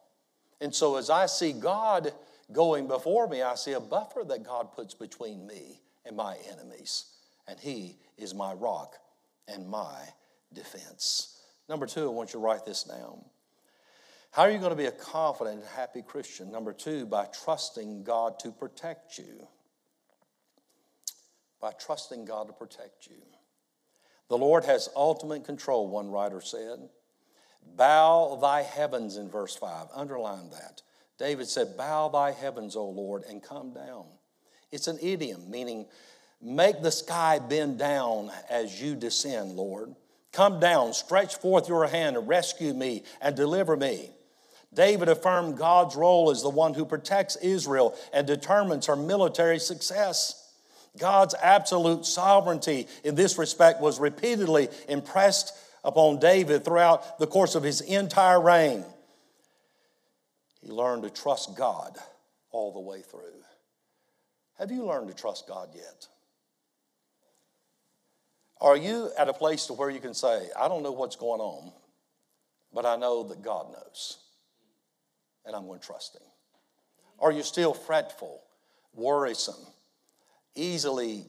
And 0.61 0.73
so 0.73 0.97
as 0.97 1.09
I 1.09 1.25
see 1.25 1.53
God 1.53 2.13
going 2.51 2.87
before 2.87 3.27
me, 3.27 3.41
I 3.41 3.55
see 3.55 3.73
a 3.73 3.79
buffer 3.79 4.23
that 4.27 4.43
God 4.43 4.73
puts 4.73 4.93
between 4.93 5.45
me 5.47 5.81
and 6.05 6.15
my 6.15 6.37
enemies. 6.51 7.05
And 7.47 7.59
He 7.59 7.97
is 8.17 8.33
my 8.33 8.53
rock 8.53 8.95
and 9.47 9.67
my 9.67 10.01
defense. 10.53 11.39
Number 11.69 11.85
two, 11.85 12.05
I 12.05 12.11
want 12.11 12.29
you 12.29 12.39
to 12.39 12.45
write 12.45 12.65
this 12.65 12.83
down. 12.83 13.23
How 14.31 14.43
are 14.43 14.51
you 14.51 14.59
going 14.59 14.71
to 14.71 14.75
be 14.77 14.85
a 14.85 14.91
confident 14.91 15.59
and 15.61 15.69
happy 15.75 16.01
Christian? 16.01 16.51
Number 16.51 16.73
two, 16.73 17.05
by 17.05 17.25
trusting 17.25 18.03
God 18.03 18.39
to 18.39 18.51
protect 18.51 19.17
you. 19.17 19.47
by 21.59 21.71
trusting 21.71 22.25
God 22.25 22.47
to 22.47 22.53
protect 22.53 23.07
you. 23.07 23.21
The 24.29 24.38
Lord 24.38 24.65
has 24.65 24.89
ultimate 24.96 25.46
control, 25.46 25.88
one 25.88 26.12
writer 26.12 26.41
said. 26.41 26.89
Bow 27.75 28.38
thy 28.41 28.62
heavens 28.62 29.17
in 29.17 29.29
verse 29.29 29.55
5. 29.55 29.88
Underline 29.93 30.50
that. 30.51 30.81
David 31.17 31.48
said, 31.48 31.77
Bow 31.77 32.10
thy 32.10 32.31
heavens, 32.31 32.75
O 32.75 32.88
Lord, 32.88 33.24
and 33.27 33.41
come 33.41 33.74
down. 33.74 34.05
It's 34.72 34.88
an 34.88 35.00
idiom 35.01 35.50
meaning, 35.50 35.86
make 36.41 36.81
the 36.81 36.91
sky 36.91 37.39
bend 37.39 37.79
down 37.79 38.31
as 38.50 38.81
you 38.81 38.96
descend, 38.96 39.53
Lord. 39.53 39.96
Come 40.31 40.60
down, 40.60 40.93
stretch 40.93 41.36
forth 41.38 41.67
your 41.67 41.88
hand 41.88 42.17
and 42.17 42.27
rescue 42.27 42.74
me 42.74 43.03
and 43.22 43.36
deliver 43.36 43.75
me. 43.75 44.12
David 44.74 45.10
affirmed 45.10 45.57
God's 45.57 45.96
role 45.96 46.29
as 46.29 46.43
the 46.43 46.50
one 46.50 46.74
who 46.74 46.86
protects 46.86 47.38
Israel 47.38 47.96
and 48.13 48.27
determines 48.27 48.86
her 48.86 48.96
military 48.96 49.60
success. 49.60 50.47
God's 50.98 51.36
absolute 51.41 52.06
sovereignty 52.06 52.88
in 53.03 53.15
this 53.15 53.38
respect 53.38 53.82
was 53.82 54.00
repeatedly 54.00 54.70
impressed 54.88 55.53
upon 55.84 56.20
David 56.20 56.65
throughout 56.65 57.20
the 57.20 57.27
course 57.27 57.56
of 57.56 57.63
his 57.63 57.82
entire 57.82 58.41
reign. 58.41 58.84
He 60.62 60.70
learned 60.70 61.03
to 61.03 61.10
trust 61.10 61.56
God 61.56 61.98
all 62.51 62.74
the 62.74 62.79
way 62.79 63.01
through. 63.01 63.22
Have 64.60 64.72
you 64.72 64.86
learned 64.86 65.08
to 65.10 65.13
trust 65.13 65.48
God 65.48 65.70
yet? 65.75 66.08
Are 68.60 68.75
you 68.75 69.12
at 69.17 69.29
a 69.29 69.34
place 69.34 69.67
to 69.67 69.74
where 69.74 69.89
you 69.89 70.00
can 70.00 70.13
say, 70.13 70.50
I 70.60 70.67
don't 70.67 70.82
know 70.82 70.91
what's 70.91 71.15
going 71.15 71.41
on, 71.41 71.72
but 72.74 72.86
I 72.86 72.96
know 72.96 73.24
that 73.24 73.44
God 73.44 73.72
knows, 73.72 74.17
and 75.46 75.56
I'm 75.56 75.67
going 75.67 75.79
to 75.79 75.86
trust 75.86 76.15
Him? 76.15 76.24
Are 77.20 77.32
you 77.32 77.44
still 77.44 77.74
fretful, 77.74 78.41
worrisome, 78.94 79.67
easily 80.57 81.25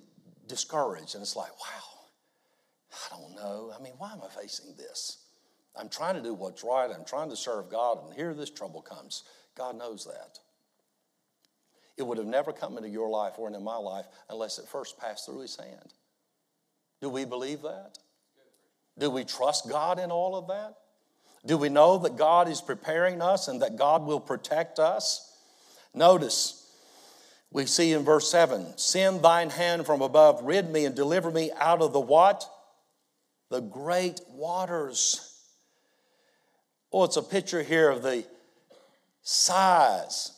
discouraged? 0.47 1.15
And 1.15 1.23
it's 1.23 1.37
like, 1.37 1.51
wow, 1.51 2.09
I 2.93 3.17
don't 3.17 3.35
know. 3.35 3.73
I 3.79 3.83
mean, 3.83 3.95
why 3.99 4.13
am 4.13 4.21
I 4.25 4.29
facing 4.29 4.75
this? 4.77 5.19
I'm 5.77 5.89
trying 5.89 6.17
to 6.17 6.23
do 6.23 6.35
what's 6.35 6.65
right. 6.65 6.91
I'm 6.91 7.05
trying 7.05 7.31
to 7.31 7.37
serve 7.37 7.71
God, 7.71 7.99
and 8.05 8.15
here 8.15 8.35
this 8.35 8.51
trouble 8.51 8.83
comes. 8.83 9.23
God 9.57 9.77
knows 9.77 10.05
that. 10.07 10.39
It 11.97 12.07
would 12.07 12.19
have 12.19 12.27
never 12.27 12.53
come 12.53 12.77
into 12.77 12.89
your 12.89 13.09
life 13.09 13.35
or 13.39 13.49
into 13.49 13.61
my 13.61 13.77
life 13.77 14.07
unless 14.31 14.59
it 14.59 14.67
first 14.67 14.99
passed 14.99 15.27
through 15.27 15.41
His 15.41 15.57
hand. 15.57 15.93
Do 17.01 17.09
we 17.09 17.25
believe 17.25 17.63
that? 17.63 17.99
Do 18.99 19.11
we 19.11 19.25
trust 19.25 19.69
God 19.69 19.99
in 19.99 20.11
all 20.11 20.35
of 20.35 20.49
that? 20.49 20.75
Do 21.47 21.57
we 21.57 21.69
know 21.69 21.99
that 21.99 22.17
God 22.17 22.49
is 22.49 22.61
preparing 22.61 23.23
us 23.23 23.49
and 23.49 23.63
that 23.63 23.77
God 23.77 24.05
will 24.05 24.21
protect 24.21 24.79
us? 24.79 25.37
Notice, 25.95 26.58
we 27.51 27.67
see 27.67 27.93
in 27.93 28.05
verse 28.05 28.31
7 28.31 28.77
Send 28.77 29.23
thine 29.23 29.51
hand 29.51 29.87
from 29.87 30.03
above, 30.03 30.43
rid 30.43 30.71
me 30.71 30.85
and 30.85 30.95
deliver 30.95 31.31
me 31.31 31.51
out 31.57 31.81
of 31.83 31.93
the 31.93 32.01
what? 32.01 32.49
The 33.51 33.61
great 33.61 34.21
waters. 34.29 35.25
Oh, 36.93 37.05
it's 37.05 37.17
a 37.17 37.23
picture 37.23 37.63
here 37.63 37.91
of 37.91 38.03
the 38.03 38.25
size 39.23 40.33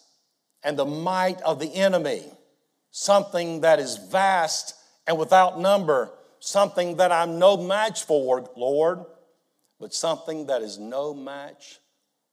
and 0.63 0.79
the 0.79 0.85
might 0.85 1.41
of 1.43 1.59
the 1.59 1.75
enemy, 1.75 2.25
something 2.91 3.63
that 3.63 3.79
is 3.79 3.97
vast 3.97 4.75
and 5.07 5.19
without 5.19 5.59
number 5.59 6.13
something 6.41 6.97
that 6.97 7.13
I'm 7.13 7.39
no 7.39 7.57
match 7.57 8.05
for, 8.05 8.51
Lord, 8.57 9.05
but 9.79 9.95
something 9.95 10.47
that 10.47 10.63
is 10.63 10.79
no 10.79 11.15
match 11.15 11.79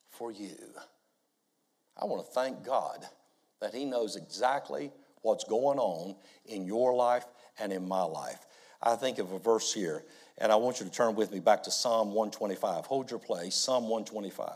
for 0.09 0.31
you. 0.31 0.57
I 2.01 2.05
want 2.05 2.25
to 2.25 2.31
thank 2.31 2.65
God 2.65 3.05
that 3.61 3.73
He 3.73 3.85
knows 3.85 4.15
exactly 4.15 4.91
what's 5.21 5.43
going 5.43 5.79
on 5.79 6.15
in 6.45 6.65
your 6.65 6.95
life 6.95 7.25
and 7.59 7.71
in 7.71 7.87
my 7.87 8.03
life. 8.03 8.45
I 8.81 8.95
think 8.95 9.19
of 9.19 9.31
a 9.31 9.39
verse 9.39 9.73
here, 9.73 10.03
and 10.37 10.51
I 10.51 10.55
want 10.55 10.79
you 10.79 10.85
to 10.85 10.91
turn 10.91 11.15
with 11.15 11.31
me 11.31 11.39
back 11.39 11.63
to 11.63 11.71
Psalm 11.71 12.09
125. 12.09 12.85
Hold 12.85 13.09
your 13.09 13.19
place, 13.19 13.55
Psalm 13.55 13.89
125. 13.89 14.49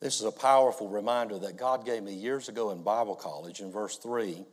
This 0.00 0.20
is 0.20 0.26
a 0.26 0.32
powerful 0.32 0.88
reminder 0.88 1.38
that 1.40 1.56
God 1.56 1.84
gave 1.84 2.02
me 2.02 2.14
years 2.14 2.48
ago 2.48 2.70
in 2.70 2.82
Bible 2.82 3.16
college 3.16 3.60
in 3.60 3.72
verse 3.72 3.98
3 3.98 4.44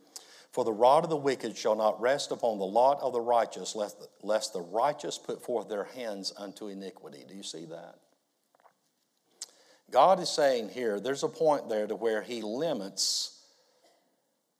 For 0.50 0.64
the 0.64 0.72
rod 0.72 1.04
of 1.04 1.10
the 1.10 1.16
wicked 1.16 1.56
shall 1.56 1.76
not 1.76 2.00
rest 2.00 2.32
upon 2.32 2.58
the 2.58 2.64
lot 2.64 3.00
of 3.00 3.12
the 3.12 3.20
righteous, 3.20 3.76
lest 3.76 4.00
the, 4.00 4.08
lest 4.22 4.52
the 4.52 4.60
righteous 4.60 5.18
put 5.18 5.44
forth 5.44 5.68
their 5.68 5.84
hands 5.84 6.32
unto 6.36 6.66
iniquity. 6.66 7.24
Do 7.28 7.34
you 7.34 7.44
see 7.44 7.64
that? 7.66 7.98
God 9.90 10.20
is 10.20 10.28
saying 10.28 10.70
here, 10.70 10.98
there's 10.98 11.22
a 11.22 11.28
point 11.28 11.68
there 11.68 11.86
to 11.86 11.94
where 11.94 12.22
He 12.22 12.42
limits 12.42 13.40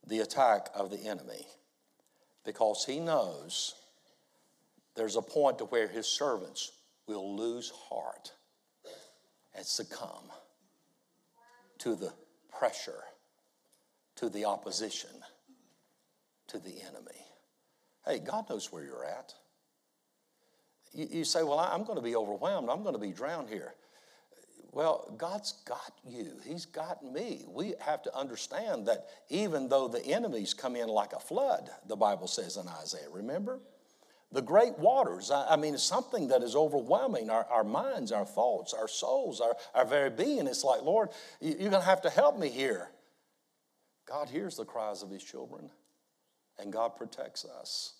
the 0.07 0.21
attack 0.21 0.69
of 0.75 0.91
the 0.91 1.07
enemy 1.07 1.47
because 2.45 2.85
He 2.85 3.01
knows 3.01 3.75
there's 4.95 5.17
a 5.17 5.23
point 5.23 5.59
to 5.59 5.65
where 5.65 5.89
His 5.89 6.07
servants 6.07 6.73
will 7.07 7.37
lose 7.37 7.71
heart 7.71 8.33
and 9.55 9.65
succumb 9.65 10.31
to 11.79 11.97
the 11.97 12.13
pressure, 12.57 13.03
to 14.17 14.29
the 14.29 14.45
opposition, 14.45 15.11
to 16.49 16.59
the 16.59 16.81
enemy. 16.83 17.21
Hey, 18.07 18.21
God 18.21 18.49
knows 18.49 18.73
where 18.73 18.85
you're 18.85 19.05
at. 19.05 19.35
You, 20.93 21.09
you 21.11 21.25
say, 21.25 21.43
Well, 21.43 21.59
I'm 21.59 21.85
going 21.85 21.97
to 21.97 22.03
be 22.03 22.15
overwhelmed. 22.15 22.71
I'm 22.71 22.83
going 22.83 22.95
to 22.95 23.01
be 23.01 23.13
drowned 23.13 23.49
here. 23.49 23.75
Well, 24.73 25.15
God's 25.17 25.53
got 25.65 25.93
you. 26.07 26.33
He's 26.45 26.67
got 26.67 27.03
me. 27.03 27.45
We 27.49 27.75
have 27.81 28.03
to 28.03 28.17
understand 28.17 28.87
that 28.87 29.07
even 29.31 29.69
though 29.69 29.89
the 29.89 30.05
enemies 30.05 30.53
come 30.55 30.77
in 30.77 30.89
like 30.89 31.13
a 31.13 31.19
flood, 31.19 31.71
the 31.87 31.97
Bible 31.97 32.27
says 32.27 32.57
in 32.57 32.69
Isaiah, 32.69 33.09
remember? 33.11 33.61
the 34.33 34.43
great 34.43 34.79
waters. 34.79 35.31
I, 35.31 35.55
I, 35.55 35.57
mean, 35.57 35.79
something 35.79 36.29
that 36.29 36.43
is 36.43 36.57
overwhelming 36.57 37.31
our, 37.31 37.45
our 37.47 37.65
minds, 37.65 38.13
our 38.13 38.25
thoughts, 38.25 38.75
our 38.75 38.89
souls, 38.89 39.41
our, 39.41 39.57
our 39.75 39.85
very 39.85 40.11
being. 40.11 40.47
It's 40.47 40.65
like, 40.65 40.83
Lord, 40.83 41.11
you, 41.41 41.51
you're 41.59 41.71
going 41.71 41.83
to 41.83 41.89
have 41.89 42.03
to 42.03 42.11
help 42.11 42.39
me 42.39 42.49
here. 42.49 42.91
God 44.07 44.29
hears 44.29 44.57
the 44.57 44.65
cries 44.65 45.03
of 45.03 45.11
his 45.11 45.23
children, 45.23 45.71
and 46.59 46.73
God 46.73 46.97
protects 46.97 47.45
us. 47.45 47.95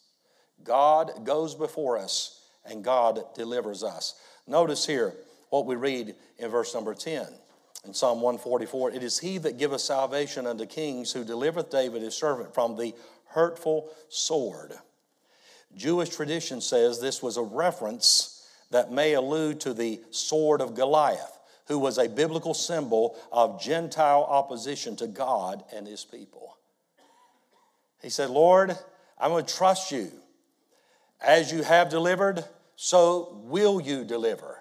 God 0.63 1.25
goes 1.25 1.55
before 1.55 1.99
us, 1.99 2.45
and 2.65 2.83
God 2.85 3.35
delivers 3.35 3.83
us. 3.83 4.15
Notice 4.47 4.87
here 4.87 5.15
what 5.57 5.67
we 5.67 5.77
read 5.77 6.15
in 6.39 6.51
verse 6.51 6.75
number 6.75 6.95
10. 6.95 7.27
In 7.87 7.95
Psalm 7.95 8.21
144, 8.21 8.93
it 8.93 9.03
is 9.03 9.19
he 9.19 9.39
that 9.39 9.59
giveth 9.59 9.81
salvation 9.81 10.47
unto 10.47 10.67
kings, 10.67 11.13
who 11.13 11.25
delivereth 11.25 11.71
David 11.71 12.03
his 12.03 12.17
servant 12.17 12.53
from 12.53 12.77
the 12.77 12.95
hurtful 13.29 13.91
sword. 14.09 14.73
Jewish 15.77 16.09
tradition 16.09 16.61
says 16.61 17.01
this 17.01 17.23
was 17.23 17.37
a 17.37 17.43
reference 17.43 18.49
that 18.71 18.91
may 18.91 19.15
allude 19.15 19.61
to 19.61 19.73
the 19.73 20.01
sword 20.11 20.61
of 20.61 20.75
Goliath, 20.75 21.39
who 21.69 21.79
was 21.79 21.99
a 21.99 22.09
biblical 22.09 22.55
symbol 22.55 23.17
of 23.31 23.63
Gentile 23.63 24.27
opposition 24.29 24.97
to 24.97 25.07
God 25.07 25.65
and 25.73 25.87
his 25.87 26.05
people. 26.05 26.57
He 28.03 28.11
said, 28.11 28.31
Lord, 28.31 28.77
I'm 29.19 29.31
going 29.31 29.45
to 29.45 29.55
trust 29.55 29.93
you. 29.93 30.11
As 31.21 31.53
you 31.53 31.63
have 31.63 31.89
delivered, 31.89 32.45
so 32.75 33.41
will 33.45 33.81
you 33.81 34.05
deliver. 34.05 34.56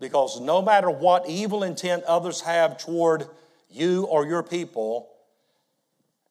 Because 0.00 0.40
no 0.40 0.62
matter 0.62 0.90
what 0.90 1.28
evil 1.28 1.62
intent 1.62 2.04
others 2.04 2.40
have 2.40 2.78
toward 2.78 3.26
you 3.68 4.04
or 4.04 4.26
your 4.26 4.42
people, 4.42 5.10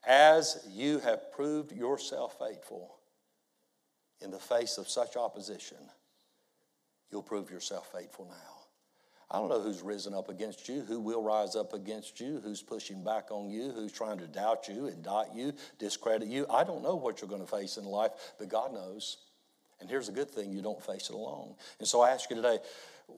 as 0.05 0.65
you 0.71 0.99
have 0.99 1.31
proved 1.31 1.71
yourself 1.71 2.37
faithful, 2.39 2.95
in 4.21 4.31
the 4.31 4.39
face 4.39 4.77
of 4.77 4.89
such 4.89 5.15
opposition, 5.15 5.77
you'll 7.11 7.23
prove 7.23 7.49
yourself 7.49 7.91
faithful 7.93 8.25
now. 8.29 8.59
I 9.31 9.37
don't 9.37 9.49
know 9.49 9.61
who's 9.61 9.81
risen 9.81 10.15
up 10.15 10.27
against 10.29 10.67
you, 10.67 10.81
who 10.81 10.99
will 10.99 11.21
rise 11.21 11.55
up 11.55 11.73
against 11.73 12.19
you, 12.19 12.41
who's 12.43 12.63
pushing 12.63 13.03
back 13.03 13.29
on 13.29 13.49
you, 13.51 13.71
who's 13.71 13.91
trying 13.91 14.17
to 14.17 14.27
doubt 14.27 14.67
you, 14.67 14.87
indict 14.87 15.35
you, 15.35 15.53
discredit 15.77 16.27
you. 16.27 16.47
I 16.49 16.63
don't 16.63 16.81
know 16.81 16.95
what 16.95 17.21
you're 17.21 17.29
going 17.29 17.45
to 17.45 17.47
face 17.47 17.77
in 17.77 17.85
life, 17.85 18.11
but 18.39 18.49
God 18.49 18.73
knows. 18.73 19.17
And 19.79 19.89
here's 19.89 20.09
a 20.09 20.11
good 20.11 20.31
thing 20.31 20.51
you 20.51 20.63
don't 20.63 20.83
face 20.83 21.09
it 21.09 21.15
alone. 21.15 21.53
And 21.77 21.87
so 21.87 22.01
I 22.01 22.09
ask 22.09 22.29
you 22.31 22.35
today, 22.35 22.57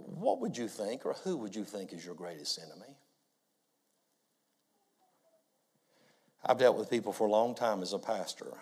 what 0.06 0.40
would 0.42 0.58
you 0.58 0.68
think, 0.68 1.06
or 1.06 1.14
who 1.24 1.38
would 1.38 1.56
you 1.56 1.64
think 1.64 1.94
is 1.94 2.06
your 2.06 2.16
greatest 2.16 2.60
enemy? 2.60 2.96
I've 6.46 6.58
dealt 6.58 6.78
with 6.78 6.90
people 6.90 7.14
for 7.14 7.28
a 7.28 7.32
long 7.32 7.56
time 7.56 7.82
as 7.82 7.94
a 7.94 8.00
pastor. 8.00 8.54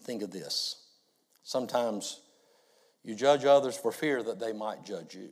Think 0.00 0.22
of 0.22 0.30
this. 0.30 0.76
Sometimes 1.42 2.20
you 3.04 3.14
judge 3.14 3.44
others 3.44 3.76
for 3.76 3.92
fear 3.92 4.22
that 4.22 4.40
they 4.40 4.52
might 4.52 4.84
judge 4.84 5.14
you. 5.14 5.30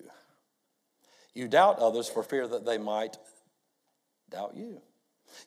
You 1.35 1.49
doubt 1.49 1.79
others 1.79 2.09
for 2.09 2.23
fear 2.23 2.47
that 2.49 2.67
they 2.67 2.79
might 2.79 3.17
doubt 4.31 4.57
you. 4.57 4.83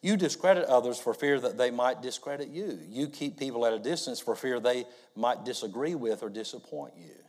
You 0.02 0.16
discredit 0.18 0.66
others 0.66 1.00
for 1.00 1.14
fear 1.14 1.40
that 1.40 1.58
they 1.58 1.70
might 1.70 2.02
discredit 2.02 2.48
you. 2.48 2.80
You 2.88 3.08
keep 3.08 3.38
people 3.38 3.66
at 3.66 3.74
a 3.74 3.80
distance 3.80 4.20
for 4.20 4.36
fear 4.36 4.60
they 4.60 4.86
might 5.16 5.44
disagree 5.44 5.96
with 5.96 6.24
or 6.24 6.30
disappoint 6.30 6.94
you. 6.98 7.23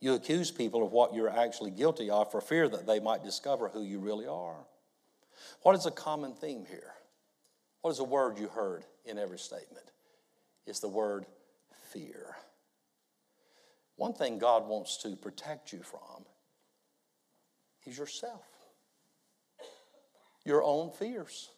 You 0.00 0.14
accuse 0.14 0.50
people 0.50 0.84
of 0.84 0.92
what 0.92 1.14
you're 1.14 1.28
actually 1.28 1.70
guilty 1.72 2.08
of 2.10 2.30
for 2.30 2.40
fear 2.40 2.68
that 2.68 2.86
they 2.86 3.00
might 3.00 3.24
discover 3.24 3.68
who 3.68 3.82
you 3.82 3.98
really 3.98 4.26
are. 4.26 4.64
What 5.62 5.74
is 5.74 5.86
a 5.86 5.90
common 5.90 6.34
theme 6.34 6.64
here? 6.68 6.92
What 7.80 7.90
is 7.90 7.98
a 7.98 8.04
word 8.04 8.38
you 8.38 8.48
heard 8.48 8.84
in 9.04 9.18
every 9.18 9.38
statement? 9.38 9.86
It's 10.66 10.80
the 10.80 10.88
word 10.88 11.26
fear. 11.92 12.36
One 13.96 14.12
thing 14.12 14.38
God 14.38 14.68
wants 14.68 14.98
to 15.02 15.16
protect 15.16 15.72
you 15.72 15.80
from 15.82 16.24
is 17.84 17.98
yourself, 17.98 18.44
your 20.44 20.62
own 20.62 20.92
fears, 20.92 21.50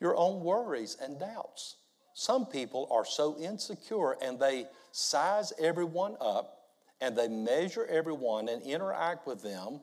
your 0.00 0.16
own 0.16 0.42
worries 0.42 0.96
and 1.00 1.18
doubts. 1.18 1.76
Some 2.12 2.44
people 2.46 2.88
are 2.90 3.04
so 3.06 3.38
insecure 3.38 4.16
and 4.20 4.38
they 4.38 4.66
size 4.92 5.52
everyone 5.58 6.16
up 6.20 6.56
and 7.00 7.16
they 7.16 7.28
measure 7.28 7.86
everyone 7.86 8.48
and 8.48 8.62
interact 8.62 9.26
with 9.26 9.42
them 9.42 9.80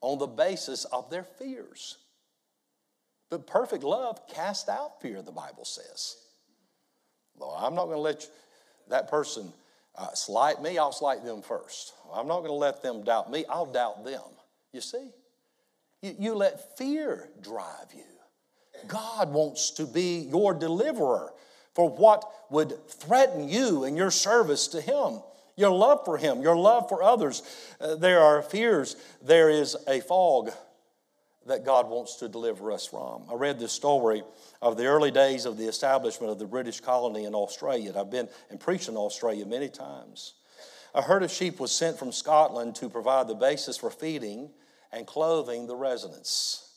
on 0.00 0.18
the 0.18 0.26
basis 0.26 0.84
of 0.86 1.10
their 1.10 1.24
fears. 1.24 1.98
But 3.30 3.46
perfect 3.46 3.82
love 3.82 4.26
casts 4.28 4.68
out 4.68 5.00
fear, 5.02 5.22
the 5.22 5.32
Bible 5.32 5.64
says. 5.64 6.16
Well, 7.36 7.50
I'm 7.50 7.74
not 7.74 7.84
going 7.84 7.96
to 7.96 8.00
let 8.00 8.22
you, 8.22 8.28
that 8.88 9.08
person 9.08 9.52
uh, 9.96 10.12
slight 10.14 10.62
me, 10.62 10.78
I'll 10.78 10.92
slight 10.92 11.24
them 11.24 11.42
first. 11.42 11.92
I'm 12.12 12.28
not 12.28 12.38
going 12.38 12.50
to 12.50 12.54
let 12.54 12.82
them 12.82 13.02
doubt 13.02 13.30
me, 13.30 13.44
I'll 13.48 13.66
doubt 13.66 14.04
them. 14.04 14.22
You 14.72 14.80
see? 14.80 15.10
You, 16.02 16.14
you 16.18 16.34
let 16.34 16.76
fear 16.78 17.28
drive 17.40 17.92
you. 17.94 18.02
God 18.86 19.32
wants 19.32 19.70
to 19.72 19.86
be 19.86 20.18
your 20.30 20.54
deliverer 20.54 21.32
for 21.74 21.88
what 21.88 22.24
would 22.50 22.88
threaten 22.88 23.48
you 23.48 23.84
and 23.84 23.96
your 23.96 24.10
service 24.10 24.68
to 24.68 24.80
Him, 24.80 25.20
your 25.56 25.70
love 25.70 26.04
for 26.04 26.18
Him, 26.18 26.42
your 26.42 26.56
love 26.56 26.88
for 26.88 27.02
others. 27.02 27.42
Uh, 27.80 27.96
there 27.96 28.20
are 28.20 28.42
fears, 28.42 28.96
there 29.22 29.48
is 29.50 29.76
a 29.88 30.00
fog 30.00 30.50
that 31.46 31.64
God 31.64 31.88
wants 31.88 32.16
to 32.16 32.28
deliver 32.28 32.72
us 32.72 32.86
from. 32.86 33.22
I 33.30 33.34
read 33.34 33.58
this 33.58 33.72
story 33.72 34.22
of 34.60 34.76
the 34.76 34.86
early 34.86 35.10
days 35.10 35.46
of 35.46 35.56
the 35.56 35.68
establishment 35.68 36.32
of 36.32 36.38
the 36.38 36.46
British 36.46 36.80
colony 36.80 37.24
in 37.24 37.34
Australia. 37.34 37.92
I've 37.96 38.10
been 38.10 38.28
and 38.50 38.58
preached 38.58 38.88
in 38.88 38.96
Australia 38.96 39.46
many 39.46 39.68
times. 39.68 40.34
A 40.94 41.02
herd 41.02 41.22
of 41.22 41.30
sheep 41.30 41.60
was 41.60 41.72
sent 41.72 41.98
from 41.98 42.10
Scotland 42.10 42.74
to 42.76 42.88
provide 42.88 43.28
the 43.28 43.34
basis 43.34 43.76
for 43.76 43.90
feeding 43.90 44.50
and 44.92 45.06
clothing 45.06 45.66
the 45.66 45.76
residents. 45.76 46.72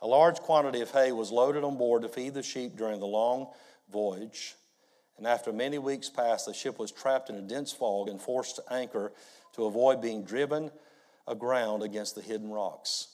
A 0.00 0.06
large 0.06 0.38
quantity 0.40 0.80
of 0.80 0.90
hay 0.90 1.12
was 1.12 1.30
loaded 1.30 1.64
on 1.64 1.76
board 1.76 2.02
to 2.02 2.08
feed 2.08 2.34
the 2.34 2.42
sheep 2.42 2.76
during 2.76 3.00
the 3.00 3.06
long 3.06 3.48
voyage. 3.90 4.54
And 5.22 5.28
after 5.28 5.52
many 5.52 5.78
weeks 5.78 6.10
passed, 6.10 6.46
the 6.46 6.52
ship 6.52 6.80
was 6.80 6.90
trapped 6.90 7.30
in 7.30 7.36
a 7.36 7.42
dense 7.42 7.70
fog 7.70 8.08
and 8.08 8.20
forced 8.20 8.56
to 8.56 8.64
anchor 8.72 9.12
to 9.52 9.66
avoid 9.66 10.02
being 10.02 10.24
driven 10.24 10.72
aground 11.28 11.84
against 11.84 12.16
the 12.16 12.22
hidden 12.22 12.50
rocks. 12.50 13.06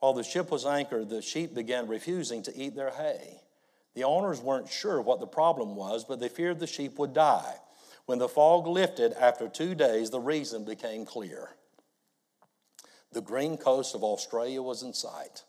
While 0.00 0.14
the 0.14 0.24
ship 0.24 0.50
was 0.50 0.66
anchored, 0.66 1.08
the 1.08 1.22
sheep 1.22 1.54
began 1.54 1.86
refusing 1.86 2.42
to 2.42 2.56
eat 2.56 2.74
their 2.74 2.90
hay. 2.90 3.42
The 3.94 4.02
owners 4.02 4.40
weren't 4.40 4.68
sure 4.68 5.00
what 5.00 5.20
the 5.20 5.28
problem 5.28 5.76
was, 5.76 6.04
but 6.04 6.18
they 6.18 6.28
feared 6.28 6.58
the 6.58 6.66
sheep 6.66 6.98
would 6.98 7.14
die. 7.14 7.54
When 8.06 8.18
the 8.18 8.28
fog 8.28 8.66
lifted 8.66 9.12
after 9.12 9.48
two 9.48 9.76
days, 9.76 10.10
the 10.10 10.18
reason 10.18 10.64
became 10.64 11.06
clear. 11.06 11.50
The 13.12 13.20
green 13.22 13.56
coast 13.56 13.94
of 13.94 14.02
Australia 14.02 14.62
was 14.62 14.82
in 14.82 14.92
sight. 14.92 15.44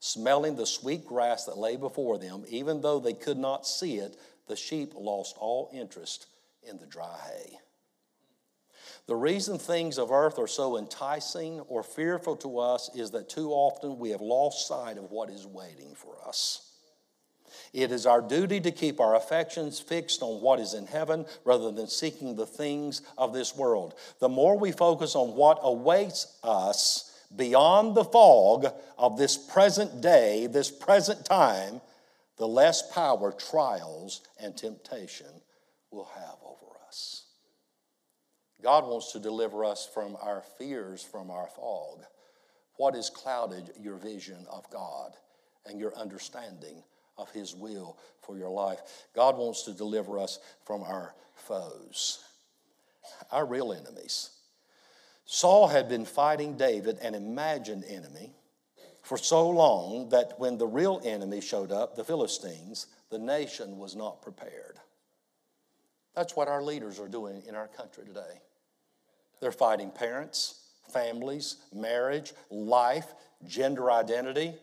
Smelling 0.00 0.56
the 0.56 0.66
sweet 0.66 1.06
grass 1.06 1.46
that 1.46 1.56
lay 1.56 1.76
before 1.76 2.18
them, 2.18 2.44
even 2.48 2.82
though 2.82 2.98
they 3.00 3.14
could 3.14 3.38
not 3.38 3.66
see 3.66 3.96
it, 3.96 4.18
the 4.50 4.56
sheep 4.56 4.92
lost 4.96 5.36
all 5.38 5.70
interest 5.72 6.26
in 6.68 6.76
the 6.78 6.86
dry 6.86 7.16
hay. 7.24 7.58
The 9.06 9.14
reason 9.14 9.58
things 9.58 9.96
of 9.96 10.10
earth 10.10 10.38
are 10.40 10.48
so 10.48 10.76
enticing 10.76 11.60
or 11.60 11.84
fearful 11.84 12.36
to 12.38 12.58
us 12.58 12.90
is 12.94 13.12
that 13.12 13.28
too 13.28 13.52
often 13.52 13.98
we 13.98 14.10
have 14.10 14.20
lost 14.20 14.66
sight 14.66 14.98
of 14.98 15.12
what 15.12 15.30
is 15.30 15.46
waiting 15.46 15.94
for 15.94 16.16
us. 16.26 16.66
It 17.72 17.92
is 17.92 18.06
our 18.06 18.20
duty 18.20 18.60
to 18.60 18.72
keep 18.72 19.00
our 19.00 19.14
affections 19.14 19.78
fixed 19.78 20.20
on 20.20 20.40
what 20.40 20.58
is 20.58 20.74
in 20.74 20.86
heaven 20.86 21.26
rather 21.44 21.70
than 21.70 21.86
seeking 21.86 22.34
the 22.34 22.46
things 22.46 23.02
of 23.16 23.32
this 23.32 23.56
world. 23.56 23.94
The 24.18 24.28
more 24.28 24.58
we 24.58 24.72
focus 24.72 25.14
on 25.14 25.36
what 25.36 25.60
awaits 25.62 26.38
us, 26.42 27.06
beyond 27.36 27.94
the 27.94 28.04
fog 28.04 28.66
of 28.98 29.16
this 29.16 29.36
present 29.36 30.00
day, 30.00 30.48
this 30.48 30.72
present 30.72 31.24
time, 31.24 31.80
the 32.40 32.48
less 32.48 32.90
power 32.90 33.32
trials 33.32 34.22
and 34.42 34.56
temptation 34.56 35.42
will 35.90 36.08
have 36.16 36.36
over 36.42 36.74
us. 36.88 37.26
God 38.62 38.86
wants 38.86 39.12
to 39.12 39.18
deliver 39.18 39.62
us 39.62 39.86
from 39.92 40.16
our 40.22 40.42
fears, 40.56 41.02
from 41.02 41.30
our 41.30 41.48
fog. 41.48 42.02
What 42.78 42.94
has 42.94 43.10
clouded 43.10 43.72
your 43.78 43.96
vision 43.96 44.46
of 44.50 44.64
God 44.70 45.12
and 45.66 45.78
your 45.78 45.94
understanding 45.98 46.82
of 47.18 47.30
His 47.30 47.54
will 47.54 47.98
for 48.22 48.38
your 48.38 48.48
life? 48.48 48.80
God 49.14 49.36
wants 49.36 49.64
to 49.64 49.74
deliver 49.74 50.18
us 50.18 50.38
from 50.64 50.82
our 50.82 51.14
foes, 51.34 52.24
our 53.30 53.44
real 53.44 53.70
enemies. 53.74 54.30
Saul 55.26 55.68
had 55.68 55.90
been 55.90 56.06
fighting 56.06 56.56
David, 56.56 57.00
an 57.02 57.14
imagined 57.14 57.84
enemy, 57.86 58.32
for 59.10 59.18
so 59.18 59.48
long 59.48 60.08
that 60.10 60.38
when 60.38 60.56
the 60.56 60.68
real 60.68 61.00
enemy 61.02 61.40
showed 61.40 61.72
up, 61.72 61.96
the 61.96 62.04
Philistines, 62.04 62.86
the 63.10 63.18
nation 63.18 63.76
was 63.76 63.96
not 63.96 64.22
prepared. 64.22 64.78
That's 66.14 66.36
what 66.36 66.46
our 66.46 66.62
leaders 66.62 67.00
are 67.00 67.08
doing 67.08 67.42
in 67.48 67.56
our 67.56 67.66
country 67.66 68.04
today. 68.04 68.40
They're 69.40 69.50
fighting 69.50 69.90
parents, 69.90 70.60
families, 70.92 71.56
marriage, 71.74 72.34
life, 72.52 73.12
gender 73.48 73.90
identity, 73.90 74.54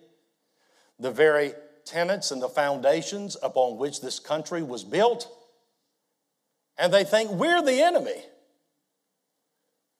the 0.97 1.11
very 1.11 1.51
tenets 1.83 2.31
and 2.31 2.41
the 2.41 2.47
foundations 2.47 3.35
upon 3.43 3.77
which 3.77 3.99
this 3.99 4.17
country 4.17 4.63
was 4.63 4.85
built. 4.85 5.27
And 6.77 6.93
they 6.93 7.03
think 7.03 7.31
we're 7.31 7.61
the 7.61 7.81
enemy 7.81 8.23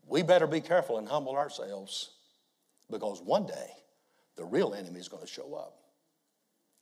we 0.07 0.23
better 0.23 0.47
be 0.47 0.61
careful 0.61 0.97
and 0.97 1.09
humble 1.09 1.35
ourselves 1.35 2.11
because 2.89 3.19
one 3.21 3.45
day 3.45 3.71
the 4.37 4.45
real 4.45 4.73
enemy 4.73 4.99
is 4.99 5.07
going 5.09 5.25
to 5.25 5.31
show 5.31 5.55
up. 5.55 5.77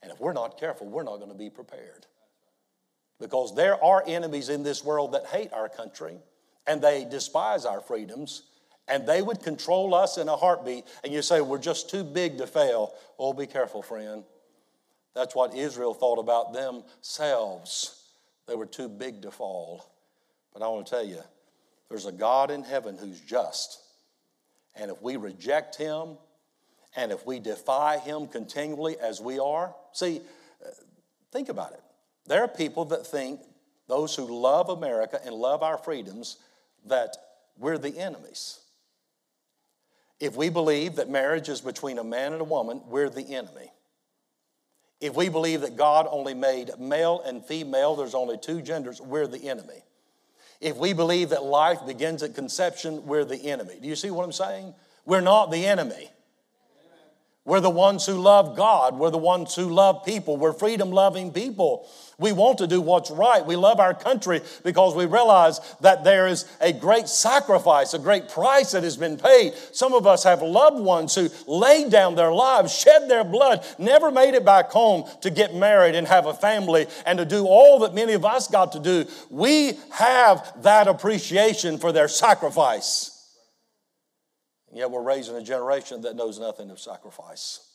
And 0.04 0.12
if 0.12 0.20
we're 0.20 0.34
not 0.34 0.60
careful, 0.60 0.88
we're 0.88 1.04
not 1.04 1.18
going 1.18 1.32
to 1.32 1.38
be 1.38 1.50
prepared. 1.50 2.06
Because 3.20 3.56
there 3.56 3.82
are 3.84 4.04
enemies 4.06 4.50
in 4.50 4.62
this 4.62 4.84
world 4.84 5.14
that 5.14 5.26
hate 5.26 5.52
our 5.54 5.70
country 5.70 6.18
and 6.68 6.82
they 6.82 7.06
despise 7.06 7.66
our 7.66 7.82
freedoms 7.82 8.44
and 8.88 9.08
they 9.08 9.22
would 9.22 9.42
control 9.42 9.96
us 9.96 10.18
in 10.18 10.28
a 10.28 10.36
heartbeat. 10.36 10.86
And 11.04 11.14
you 11.14 11.22
say, 11.22 11.42
we're 11.42 11.58
just 11.58 11.90
too 11.90 12.04
big 12.04 12.38
to 12.38 12.46
fail. 12.46 12.94
Oh, 13.18 13.34
be 13.34 13.48
careful, 13.48 13.82
friend. 13.82 14.24
That's 15.16 15.34
what 15.34 15.56
Israel 15.56 15.94
thought 15.94 16.20
about 16.20 16.54
themselves. 16.54 18.04
They 18.48 18.56
were 18.56 18.66
too 18.66 18.90
big 18.90 19.22
to 19.24 19.32
fall. 19.32 19.90
But 20.54 20.62
I 20.62 20.68
want 20.68 20.86
to 20.86 20.92
tell 20.92 21.06
you, 21.06 21.22
there's 21.90 22.06
a 22.06 22.12
God 22.12 22.52
in 22.52 22.64
heaven 22.64 22.98
who's 22.98 23.22
just. 23.22 23.80
And 24.76 24.92
if 24.92 25.02
we 25.02 25.16
reject 25.16 25.78
him 25.78 26.18
and 26.96 27.12
if 27.12 27.26
we 27.26 27.40
defy 27.40 27.98
him 28.00 28.28
continually 28.28 28.98
as 29.00 29.20
we 29.20 29.40
are, 29.40 29.74
see, 29.92 30.22
uh, 30.66 30.70
think 31.32 31.50
about 31.50 31.74
it. 31.74 31.82
There 32.28 32.44
are 32.44 32.48
people 32.48 32.86
that 32.86 33.06
think, 33.06 33.42
those 33.88 34.16
who 34.16 34.42
love 34.42 34.70
America 34.70 35.20
and 35.24 35.36
love 35.36 35.62
our 35.62 35.78
freedoms, 35.78 36.38
that 36.86 37.16
we're 37.58 37.78
the 37.78 37.98
enemies. 37.98 38.60
If 40.20 40.36
we 40.36 40.50
believe 40.50 40.96
that 40.96 41.10
marriage 41.10 41.50
is 41.50 41.62
between 41.62 42.00
a 42.00 42.04
man 42.04 42.32
and 42.32 42.42
a 42.42 42.46
woman, 42.46 42.82
we're 42.88 43.10
the 43.10 43.36
enemy. 43.36 43.72
If 45.02 45.14
we 45.14 45.30
believe 45.30 45.62
that 45.62 45.76
God 45.76 46.08
only 46.10 46.34
made 46.34 46.72
male 46.80 47.22
and 47.26 47.44
female, 47.44 47.96
there's 47.96 48.16
only 48.16 48.38
two 48.38 48.62
genders, 48.62 49.02
we're 49.02 49.28
the 49.28 49.50
enemy. 49.50 49.84
If 50.62 50.78
we 50.78 50.94
believe 50.94 51.30
that 51.30 51.44
life 51.44 51.86
begins 51.86 52.24
at 52.24 52.34
conception, 52.34 53.06
we're 53.06 53.26
the 53.26 53.52
enemy. 53.52 53.78
Do 53.82 53.88
you 53.88 53.96
see 53.96 54.10
what 54.10 54.24
I'm 54.24 54.32
saying? 54.32 54.74
We're 55.06 55.22
not 55.22 55.52
the 55.52 55.66
enemy. 55.66 56.10
We're 57.46 57.60
the 57.60 57.70
ones 57.70 58.08
who 58.08 58.14
love 58.14 58.58
God. 58.58 58.98
We're 58.98 59.12
the 59.12 59.20
ones 59.20 59.54
who 59.54 59.70
love 59.70 60.04
people. 60.04 60.36
We're 60.36 60.52
freedom 60.52 60.90
loving 60.90 61.32
people. 61.32 61.88
We 62.18 62.32
want 62.32 62.58
to 62.58 62.66
do 62.66 62.82
what's 62.82 63.12
right. 63.12 63.46
We 63.46 63.56
love 63.56 63.80
our 63.80 63.94
country 63.94 64.42
because 64.64 64.96
we 64.96 65.06
realize 65.06 65.60
that 65.82 66.04
there 66.04 66.26
is 66.26 66.46
a 66.60 66.74
great 66.74 67.08
sacrifice, 67.08 67.94
a 67.94 68.00
great 68.00 68.30
price 68.30 68.72
that 68.72 68.82
has 68.82 68.98
been 68.98 69.18
paid. 69.18 69.54
Some 69.74 69.94
of 69.94 70.08
us 70.08 70.24
have 70.24 70.42
loved 70.42 70.80
ones 70.80 71.14
who 71.14 71.30
laid 71.46 71.92
down 71.92 72.16
their 72.16 72.32
lives, 72.32 72.76
shed 72.76 73.08
their 73.10 73.24
blood, 73.24 73.64
never 73.78 74.10
made 74.10 74.34
it 74.34 74.44
back 74.44 74.72
home 74.72 75.08
to 75.22 75.30
get 75.30 75.54
married 75.54 75.94
and 75.94 76.08
have 76.08 76.26
a 76.26 76.34
family 76.34 76.88
and 77.06 77.20
to 77.20 77.26
do 77.26 77.46
all 77.46 77.78
that 77.80 77.94
many 77.94 78.14
of 78.14 78.26
us 78.26 78.48
got 78.48 78.72
to 78.72 78.80
do. 78.80 79.06
We 79.30 79.74
have 79.92 80.64
that 80.64 80.88
appreciation 80.88 81.78
for 81.78 81.92
their 81.92 82.08
sacrifice. 82.08 83.15
Yet 84.76 84.92
we're 84.92 85.02
raising 85.02 85.38
a 85.38 85.42
generation 85.42 86.02
that 86.02 86.18
knows 86.18 86.38
nothing 86.38 86.70
of 86.70 86.82
sacrifice. 86.82 87.66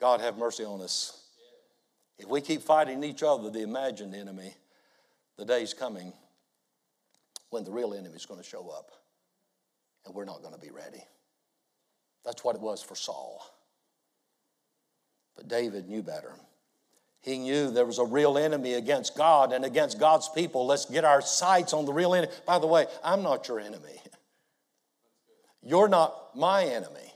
God 0.00 0.20
have 0.20 0.36
mercy 0.36 0.64
on 0.64 0.80
us. 0.80 1.28
If 2.18 2.28
we 2.28 2.40
keep 2.40 2.60
fighting 2.60 3.04
each 3.04 3.22
other, 3.22 3.50
the 3.50 3.62
imagined 3.62 4.16
enemy, 4.16 4.52
the 5.38 5.44
day's 5.44 5.74
coming 5.74 6.12
when 7.50 7.62
the 7.62 7.70
real 7.70 7.94
enemy 7.94 8.16
is 8.16 8.26
going 8.26 8.40
to 8.40 8.46
show 8.46 8.68
up 8.68 8.90
and 10.04 10.12
we're 10.12 10.24
not 10.24 10.42
going 10.42 10.54
to 10.54 10.60
be 10.60 10.72
ready. 10.72 11.04
That's 12.24 12.42
what 12.42 12.56
it 12.56 12.60
was 12.60 12.82
for 12.82 12.96
Saul. 12.96 13.44
But 15.36 15.46
David 15.46 15.88
knew 15.88 16.02
better. 16.02 16.34
He 17.20 17.38
knew 17.38 17.70
there 17.70 17.86
was 17.86 17.98
a 17.98 18.04
real 18.04 18.36
enemy 18.36 18.74
against 18.74 19.16
God 19.16 19.52
and 19.52 19.64
against 19.64 20.00
God's 20.00 20.28
people. 20.28 20.66
Let's 20.66 20.86
get 20.86 21.04
our 21.04 21.22
sights 21.22 21.72
on 21.72 21.84
the 21.84 21.92
real 21.92 22.12
enemy. 22.12 22.32
By 22.44 22.58
the 22.58 22.66
way, 22.66 22.86
I'm 23.04 23.22
not 23.22 23.46
your 23.46 23.60
enemy. 23.60 24.00
You're 25.62 25.88
not 25.88 26.36
my 26.36 26.64
enemy. 26.64 27.12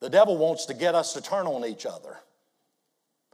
The 0.00 0.10
devil 0.10 0.36
wants 0.36 0.66
to 0.66 0.74
get 0.74 0.94
us 0.94 1.12
to 1.14 1.20
turn 1.20 1.46
on 1.46 1.64
each 1.64 1.84
other. 1.86 2.16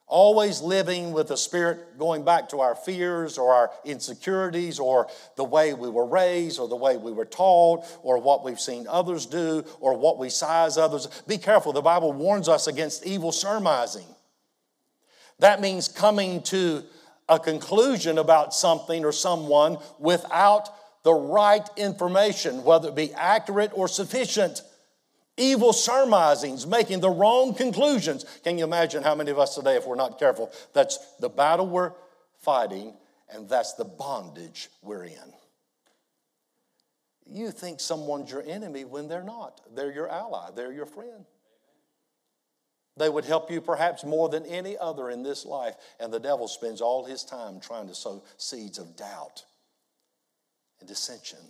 Always 0.09 0.61
living 0.61 1.13
with 1.13 1.29
the 1.29 1.37
spirit 1.37 1.99
going 1.99 2.25
back 2.25 2.49
to 2.51 2.61
our 2.61 2.77
fears 2.77 3.39
or 3.39 3.53
our 3.53 3.73
insecurities 3.85 4.79
or 4.79 5.09
the 5.37 5.43
way 5.43 5.75
we 5.75 5.91
were 5.91 6.07
raised 6.07 6.61
or 6.61 6.69
the 6.69 6.77
way 6.77 6.97
we 6.97 7.11
were 7.11 7.25
taught 7.25 7.85
or 8.03 8.19
what 8.19 8.45
we've 8.45 8.61
seen 8.61 8.87
others 8.89 9.27
do 9.27 9.65
or 9.81 9.95
what 9.95 10.17
we 10.17 10.29
size 10.29 10.79
others. 10.79 11.09
Be 11.27 11.39
careful. 11.39 11.73
The 11.73 11.83
Bible 11.83 12.13
warns 12.13 12.49
us 12.49 12.69
against 12.69 13.05
evil 13.05 13.33
surmising. 13.33 14.07
That 15.41 15.61
means 15.61 15.89
coming 15.89 16.41
to 16.45 16.85
a 17.29 17.41
conclusion 17.41 18.19
about 18.19 18.55
something 18.55 19.05
or 19.05 19.11
someone 19.11 19.79
without 19.99 20.71
the 21.07 21.15
right 21.15 21.71
information, 21.77 22.65
whether 22.65 22.89
it 22.89 22.97
be 22.97 23.15
accurate 23.15 23.71
or 23.75 23.87
sufficient 23.87 24.61
evil 25.37 25.73
surmisings, 25.73 26.67
making 26.67 26.99
the 26.99 27.09
wrong 27.09 27.55
conclusions. 27.55 28.25
Can 28.43 28.59
you 28.59 28.65
imagine 28.65 29.05
how 29.05 29.15
many 29.15 29.31
of 29.31 29.39
us 29.39 29.55
today, 29.55 29.77
if 29.77 29.87
we're 29.87 29.95
not 29.95 30.19
careful, 30.19 30.51
that's 30.75 30.99
the 31.21 31.29
battle 31.29 31.69
we're 31.69 31.93
fighting 32.41 32.93
and 33.33 33.49
that's 33.49 33.75
the 33.75 33.85
bondage 33.85 34.69
we're 34.83 35.05
in? 35.05 35.33
You 37.25 37.53
think 37.53 37.79
someone's 37.79 38.33
your 38.33 38.43
enemy 38.43 38.85
when 38.85 39.07
they're 39.07 39.23
not. 39.23 39.61
They're 39.77 39.93
your 39.93 40.09
ally, 40.09 40.51
they're 40.57 40.73
your 40.73 40.87
friend. 40.87 41.25
They 42.97 43.09
would 43.09 43.27
help 43.27 43.49
you 43.49 43.61
perhaps 43.61 44.03
more 44.03 44.29
than 44.29 44.45
any 44.45 44.77
other 44.77 45.09
in 45.11 45.23
this 45.23 45.47
life, 45.47 45.77
and 46.01 46.13
the 46.13 46.19
devil 46.19 46.49
spends 46.49 46.81
all 46.81 47.05
his 47.05 47.23
time 47.23 47.61
trying 47.61 47.87
to 47.87 47.95
sow 47.95 48.25
seeds 48.39 48.79
of 48.79 48.97
doubt 48.97 49.45
dissension, 50.87 51.41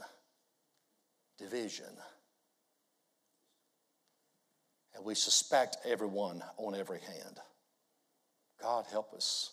division 1.39 1.93
and 4.97 5.05
we 5.05 5.15
suspect 5.15 5.77
everyone 5.85 6.43
on 6.57 6.75
every 6.75 7.01
hand. 7.01 7.39
God, 8.61 8.87
help 8.91 9.13
us 9.13 9.53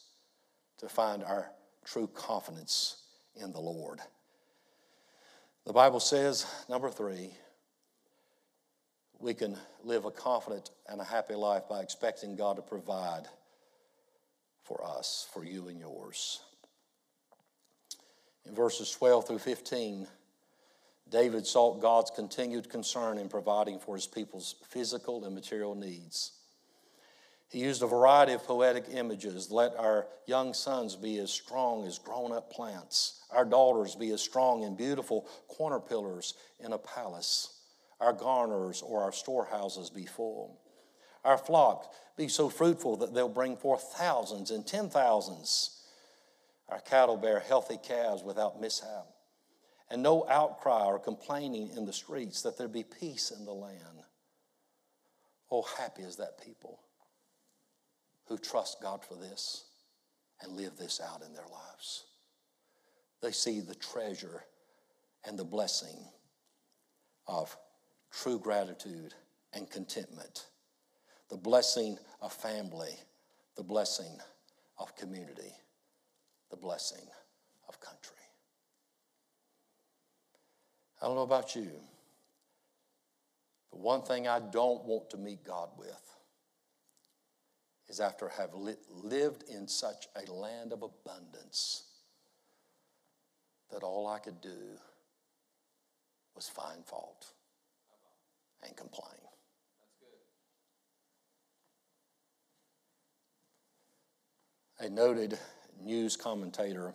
to 0.77 0.87
find 0.87 1.23
our 1.23 1.51
true 1.85 2.07
confidence 2.07 3.03
in 3.35 3.51
the 3.51 3.59
Lord. 3.59 3.99
The 5.65 5.73
Bible 5.73 5.99
says, 5.99 6.45
number 6.69 6.89
three, 6.89 7.31
we 9.19 9.33
can 9.33 9.57
live 9.83 10.05
a 10.05 10.11
confident 10.11 10.71
and 10.87 10.99
a 10.99 11.05
happy 11.05 11.35
life 11.35 11.63
by 11.69 11.81
expecting 11.81 12.35
God 12.35 12.55
to 12.55 12.61
provide 12.61 13.23
for 14.63 14.83
us, 14.85 15.27
for 15.33 15.43
you 15.43 15.67
and 15.67 15.79
yours. 15.79 16.41
In 18.45 18.55
verses 18.55 18.91
12 18.91 19.27
through 19.27 19.39
15, 19.39 20.07
David 21.09 21.45
sought 21.45 21.81
God's 21.81 22.11
continued 22.11 22.69
concern 22.69 23.17
in 23.17 23.29
providing 23.29 23.79
for 23.79 23.95
his 23.95 24.07
people's 24.07 24.55
physical 24.67 25.25
and 25.25 25.35
material 25.35 25.75
needs. 25.75 26.31
He 27.49 27.59
used 27.59 27.83
a 27.83 27.87
variety 27.87 28.33
of 28.33 28.43
poetic 28.43 28.85
images. 28.91 29.51
Let 29.51 29.75
our 29.75 30.07
young 30.25 30.55
sons 30.55 30.95
be 30.95 31.19
as 31.19 31.31
strong 31.31 31.85
as 31.85 31.99
grown 31.99 32.31
up 32.31 32.51
plants, 32.51 33.21
our 33.29 33.45
daughters 33.45 33.95
be 33.95 34.09
as 34.09 34.21
strong 34.21 34.63
and 34.63 34.75
beautiful 34.75 35.27
corner 35.47 35.79
pillars 35.79 36.33
in 36.59 36.73
a 36.73 36.79
palace, 36.79 37.59
our 37.99 38.11
garners 38.11 38.81
or 38.81 39.03
our 39.03 39.11
storehouses 39.11 39.91
be 39.91 40.05
full. 40.07 40.59
Our 41.23 41.37
flock 41.37 41.93
be 42.17 42.27
so 42.27 42.49
fruitful 42.49 42.97
that 42.97 43.13
they'll 43.13 43.29
bring 43.29 43.55
forth 43.55 43.83
thousands 43.95 44.49
and 44.49 44.65
ten 44.65 44.89
thousands. 44.89 45.82
Our 46.73 46.79
cattle 46.79 47.17
bear 47.17 47.39
healthy 47.39 47.77
calves 47.77 48.23
without 48.23 48.59
mishap 48.59 49.05
and 49.91 50.01
no 50.01 50.27
outcry 50.27 50.85
or 50.85 50.97
complaining 50.97 51.69
in 51.77 51.85
the 51.85 51.93
streets, 51.93 52.41
that 52.41 52.57
there 52.57 52.67
be 52.67 52.83
peace 52.83 53.29
in 53.29 53.45
the 53.45 53.53
land. 53.53 54.01
Oh, 55.51 55.61
happy 55.77 56.01
is 56.01 56.15
that 56.15 56.43
people 56.43 56.79
who 58.25 58.39
trust 58.39 58.81
God 58.81 59.05
for 59.05 59.13
this 59.13 59.65
and 60.41 60.53
live 60.53 60.75
this 60.75 60.99
out 60.99 61.21
in 61.21 61.31
their 61.35 61.45
lives. 61.45 62.05
They 63.21 63.33
see 63.33 63.59
the 63.59 63.75
treasure 63.75 64.43
and 65.27 65.37
the 65.37 65.45
blessing 65.45 66.07
of 67.27 67.55
true 68.09 68.39
gratitude 68.39 69.13
and 69.53 69.69
contentment, 69.69 70.47
the 71.29 71.37
blessing 71.37 71.99
of 72.19 72.33
family, 72.33 72.95
the 73.55 73.63
blessing 73.63 74.17
of 74.79 74.95
community, 74.95 75.53
the 76.53 76.57
blessing 76.57 77.07
of 77.67 77.79
country. 77.79 78.15
I 81.01 81.07
don't 81.07 81.15
know 81.15 81.23
about 81.23 81.55
you, 81.55 81.71
but 83.71 83.79
one 83.79 84.03
thing 84.03 84.27
I 84.27 84.39
don't 84.39 84.85
want 84.85 85.09
to 85.09 85.17
meet 85.17 85.43
God 85.43 85.69
with 85.79 86.15
is 87.89 87.99
after 87.99 88.29
have 88.29 88.53
li- 88.53 88.75
lived 88.87 89.45
in 89.49 89.67
such 89.67 90.05
a 90.15 90.31
land 90.31 90.73
of 90.73 90.83
abundance 90.83 91.85
that 93.71 93.81
all 93.81 94.05
I 94.05 94.19
could 94.19 94.39
do 94.39 94.77
was 96.35 96.47
find 96.47 96.85
fault 96.85 97.33
and 98.61 98.77
complain. 98.77 99.09
A 104.79 104.87
noted 104.87 105.39
news 105.85 106.15
commentator 106.15 106.93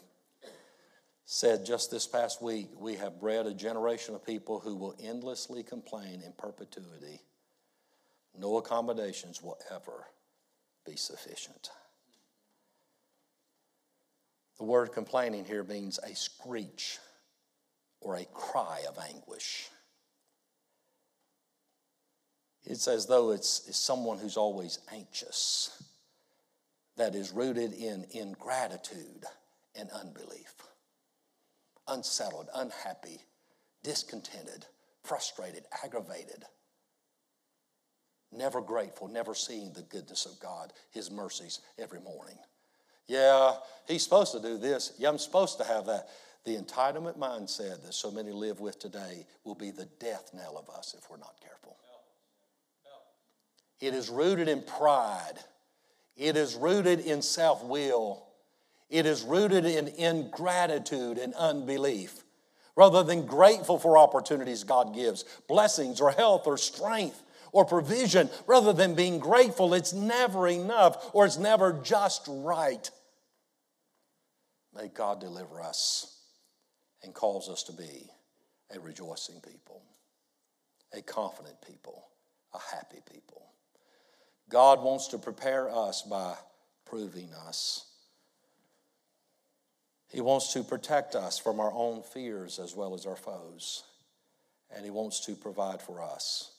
said 1.24 1.66
just 1.66 1.90
this 1.90 2.06
past 2.06 2.42
week, 2.42 2.68
we 2.78 2.94
have 2.96 3.20
bred 3.20 3.46
a 3.46 3.52
generation 3.52 4.14
of 4.14 4.24
people 4.24 4.60
who 4.60 4.74
will 4.74 4.96
endlessly 5.02 5.62
complain 5.62 6.22
in 6.24 6.32
perpetuity. 6.38 7.20
No 8.38 8.56
accommodations 8.56 9.42
will 9.42 9.58
ever 9.70 10.06
be 10.86 10.96
sufficient. 10.96 11.70
The 14.58 14.64
word 14.64 14.92
complaining 14.92 15.44
here 15.44 15.64
means 15.64 15.98
a 15.98 16.14
screech 16.16 16.98
or 18.00 18.16
a 18.16 18.24
cry 18.26 18.82
of 18.88 18.98
anguish. 18.98 19.68
It's 22.64 22.88
as 22.88 23.06
though 23.06 23.30
it's, 23.30 23.68
it's 23.68 23.78
someone 23.78 24.18
who's 24.18 24.36
always 24.36 24.78
anxious, 24.92 25.87
that 26.98 27.14
is 27.14 27.32
rooted 27.32 27.72
in 27.72 28.04
ingratitude 28.10 29.24
and 29.74 29.88
unbelief 29.90 30.54
unsettled, 31.88 32.48
unhappy, 32.54 33.18
discontented, 33.82 34.66
frustrated, 35.02 35.64
aggravated, 35.82 36.44
never 38.30 38.60
grateful, 38.60 39.08
never 39.08 39.34
seeing 39.34 39.72
the 39.72 39.82
goodness 39.82 40.26
of 40.26 40.38
God, 40.38 40.72
His 40.90 41.10
mercies 41.10 41.60
every 41.78 42.00
morning. 42.00 42.36
Yeah, 43.06 43.54
He's 43.86 44.04
supposed 44.04 44.32
to 44.32 44.42
do 44.42 44.58
this. 44.58 44.92
Yeah, 44.98 45.08
I'm 45.08 45.18
supposed 45.18 45.58
to 45.58 45.64
have 45.64 45.86
that. 45.86 46.08
The 46.44 46.56
entitlement 46.56 47.18
mindset 47.18 47.82
that 47.84 47.94
so 47.94 48.10
many 48.10 48.32
live 48.32 48.60
with 48.60 48.78
today 48.78 49.26
will 49.44 49.54
be 49.54 49.70
the 49.70 49.88
death 49.98 50.30
knell 50.32 50.56
of 50.56 50.68
us 50.70 50.94
if 50.96 51.10
we're 51.10 51.16
not 51.16 51.34
careful. 51.40 51.76
It 53.80 53.94
is 53.94 54.08
rooted 54.08 54.48
in 54.48 54.62
pride. 54.62 55.38
It 56.18 56.36
is 56.36 56.56
rooted 56.56 56.98
in 56.98 57.22
self 57.22 57.64
will. 57.64 58.24
It 58.90 59.06
is 59.06 59.22
rooted 59.22 59.64
in 59.64 59.86
ingratitude 59.86 61.16
and 61.16 61.32
unbelief. 61.34 62.24
Rather 62.74 63.02
than 63.04 63.24
grateful 63.26 63.78
for 63.78 63.96
opportunities 63.96 64.64
God 64.64 64.94
gives, 64.94 65.24
blessings 65.48 66.00
or 66.00 66.10
health 66.10 66.46
or 66.46 66.58
strength 66.58 67.22
or 67.52 67.64
provision, 67.64 68.28
rather 68.46 68.72
than 68.72 68.94
being 68.94 69.18
grateful, 69.20 69.74
it's 69.74 69.92
never 69.92 70.48
enough 70.48 71.10
or 71.12 71.24
it's 71.24 71.38
never 71.38 71.72
just 71.84 72.24
right. 72.28 72.90
May 74.74 74.88
God 74.88 75.20
deliver 75.20 75.60
us 75.60 76.20
and 77.02 77.14
cause 77.14 77.48
us 77.48 77.62
to 77.64 77.72
be 77.72 78.10
a 78.74 78.80
rejoicing 78.80 79.40
people, 79.40 79.82
a 80.92 81.02
confident 81.02 81.60
people, 81.66 82.08
a 82.54 82.58
happy 82.76 82.98
people. 83.12 83.48
God 84.48 84.82
wants 84.82 85.08
to 85.08 85.18
prepare 85.18 85.70
us 85.70 86.02
by 86.02 86.34
proving 86.86 87.30
us. 87.46 87.84
He 90.10 90.20
wants 90.22 90.54
to 90.54 90.62
protect 90.62 91.14
us 91.14 91.38
from 91.38 91.60
our 91.60 91.72
own 91.72 92.02
fears 92.02 92.58
as 92.58 92.74
well 92.74 92.94
as 92.94 93.04
our 93.04 93.16
foes. 93.16 93.84
And 94.74 94.84
He 94.84 94.90
wants 94.90 95.24
to 95.26 95.34
provide 95.34 95.82
for 95.82 96.02
us 96.02 96.52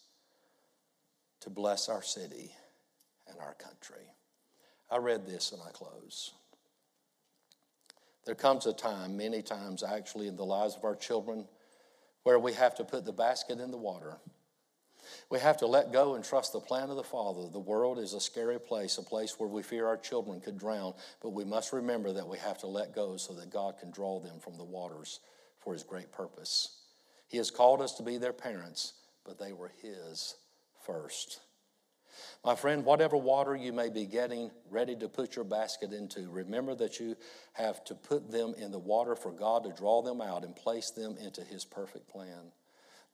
to 1.42 1.50
bless 1.50 1.90
our 1.90 2.04
city 2.04 2.52
and 3.28 3.40
our 3.40 3.54
country. 3.56 4.14
I 4.92 4.98
read 4.98 5.26
this 5.26 5.52
and 5.52 5.62
I 5.68 5.72
close. 5.72 6.34
There 8.26 8.36
comes 8.36 8.66
a 8.66 8.74
time, 8.74 9.18
many 9.18 9.42
times 9.42 9.84
actually, 9.84 10.28
in 10.28 10.36
the 10.36 10.46
lives 10.46 10.76
of 10.76 10.84
our 10.84 10.96
children, 10.96 11.48
where 12.24 12.38
we 12.38 12.54
have 12.54 12.76
to 12.76 12.84
put 12.84 13.06
the 13.06 13.14
basket 13.14 13.60
in 13.60 13.72
the 13.72 13.78
water. 13.78 14.18
We 15.30 15.40
have 15.40 15.58
to 15.58 15.68
let 15.68 15.94
go 15.94 16.16
and 16.16 16.24
trust 16.24 16.54
the 16.54 16.60
plan 16.60 16.90
of 16.90 16.96
the 16.96 17.04
Father. 17.04 17.48
The 17.50 17.60
world 17.60 18.00
is 18.00 18.14
a 18.14 18.20
scary 18.20 18.60
place, 18.60 18.98
a 18.98 19.04
place 19.04 19.40
where 19.40 19.50
we 19.50 19.62
fear 19.62 19.86
our 19.86 19.98
children 19.98 20.42
could 20.42 20.58
drown, 20.58 20.94
but 21.22 21.34
we 21.34 21.46
must 21.46 21.72
remember 21.72 22.12
that 22.14 22.28
we 22.28 22.40
have 22.40 22.58
to 22.60 22.68
let 22.68 22.96
go 22.96 23.16
so 23.16 23.34
that 23.34 23.52
God 23.52 23.78
can 23.80 23.92
draw 23.92 24.20
them 24.20 24.40
from 24.40 24.58
the 24.58 24.64
waters 24.64 25.20
for 25.60 25.74
His 25.74 25.84
great 25.84 26.12
purpose. 26.12 26.78
He 27.28 27.38
has 27.38 27.52
called 27.52 27.80
us 27.80 27.94
to 27.94 28.04
be 28.04 28.18
their 28.18 28.34
parents, 28.34 28.94
but 29.24 29.38
they 29.38 29.54
were 29.54 29.72
His 29.84 30.36
first. 30.84 31.42
My 32.44 32.56
friend, 32.56 32.84
whatever 32.84 33.16
water 33.16 33.56
you 33.56 33.72
may 33.72 33.90
be 33.90 34.06
getting 34.06 34.50
ready 34.72 34.96
to 34.96 35.08
put 35.08 35.36
your 35.36 35.46
basket 35.46 35.94
into, 35.94 36.28
remember 36.30 36.74
that 36.76 37.00
you 37.00 37.16
have 37.54 37.84
to 37.86 37.94
put 37.94 38.32
them 38.32 38.56
in 38.58 38.72
the 38.72 38.80
water 38.80 39.16
for 39.16 39.32
God 39.32 39.64
to 39.64 39.72
draw 39.72 40.02
them 40.02 40.22
out 40.22 40.44
and 40.44 40.56
place 40.56 40.90
them 40.90 41.18
into 41.18 41.42
His 41.42 41.66
perfect 41.66 42.10
plan. 42.10 42.52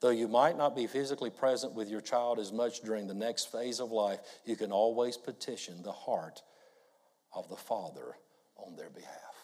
Though 0.06 0.12
you 0.12 0.28
might 0.28 0.56
not 0.56 0.76
be 0.76 0.86
physically 0.86 1.30
present 1.30 1.72
with 1.74 1.90
your 1.90 2.00
child 2.00 2.38
as 2.38 2.52
much 2.52 2.82
during 2.82 3.08
the 3.08 3.12
next 3.12 3.50
phase 3.50 3.80
of 3.80 3.90
life, 3.90 4.20
you 4.44 4.54
can 4.54 4.70
always 4.70 5.16
petition 5.16 5.82
the 5.82 5.90
heart 5.90 6.42
of 7.32 7.48
the 7.48 7.56
Father 7.56 8.14
on 8.56 8.76
their 8.76 8.88
behalf. 8.88 9.34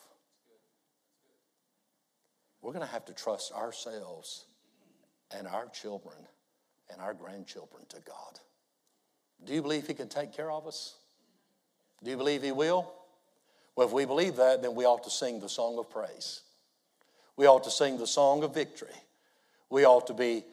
We're 2.60 2.70
going 2.70 2.86
to 2.86 2.92
have 2.92 3.04
to 3.06 3.12
trust 3.12 3.50
ourselves 3.50 4.44
and 5.36 5.48
our 5.48 5.66
children 5.66 6.14
and 6.92 7.00
our 7.00 7.12
grandchildren 7.12 7.82
to 7.88 7.96
God. 8.06 8.38
Do 9.44 9.54
you 9.54 9.62
believe 9.62 9.88
He 9.88 9.94
can 9.94 10.08
take 10.08 10.32
care 10.32 10.52
of 10.52 10.68
us? 10.68 10.94
Do 12.04 12.10
you 12.12 12.16
believe 12.16 12.44
He 12.44 12.52
will? 12.52 12.88
Well, 13.74 13.88
if 13.88 13.92
we 13.92 14.04
believe 14.04 14.36
that, 14.36 14.62
then 14.62 14.76
we 14.76 14.84
ought 14.84 15.02
to 15.02 15.10
sing 15.10 15.40
the 15.40 15.48
song 15.48 15.76
of 15.80 15.90
praise. 15.90 16.42
We 17.36 17.46
ought 17.46 17.64
to 17.64 17.70
sing 17.72 17.98
the 17.98 18.06
song 18.06 18.44
of 18.44 18.54
victory. 18.54 18.94
We 19.72 19.86
ought 19.86 20.06
to 20.08 20.12
be 20.12 20.44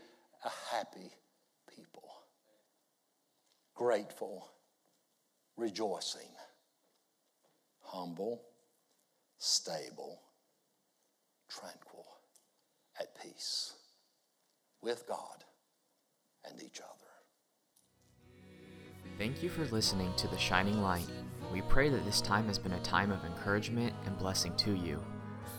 a 0.45 0.49
happy 0.71 1.11
people, 1.75 2.09
grateful, 3.75 4.47
rejoicing, 5.57 6.29
humble, 7.81 8.41
stable, 9.37 10.21
tranquil, 11.49 12.05
at 12.97 13.13
peace 13.21 13.73
with 14.81 15.05
God 15.05 15.43
and 16.49 16.63
each 16.63 16.79
other. 16.79 17.11
Thank 19.17 19.43
you 19.43 19.49
for 19.49 19.65
listening 19.65 20.13
to 20.15 20.29
The 20.29 20.37
Shining 20.37 20.81
Light. 20.81 21.09
We 21.51 21.59
pray 21.63 21.89
that 21.89 22.05
this 22.05 22.21
time 22.21 22.47
has 22.47 22.57
been 22.57 22.71
a 22.71 22.83
time 22.83 23.11
of 23.11 23.25
encouragement 23.25 23.93
and 24.05 24.17
blessing 24.17 24.55
to 24.59 24.73
you. 24.77 25.03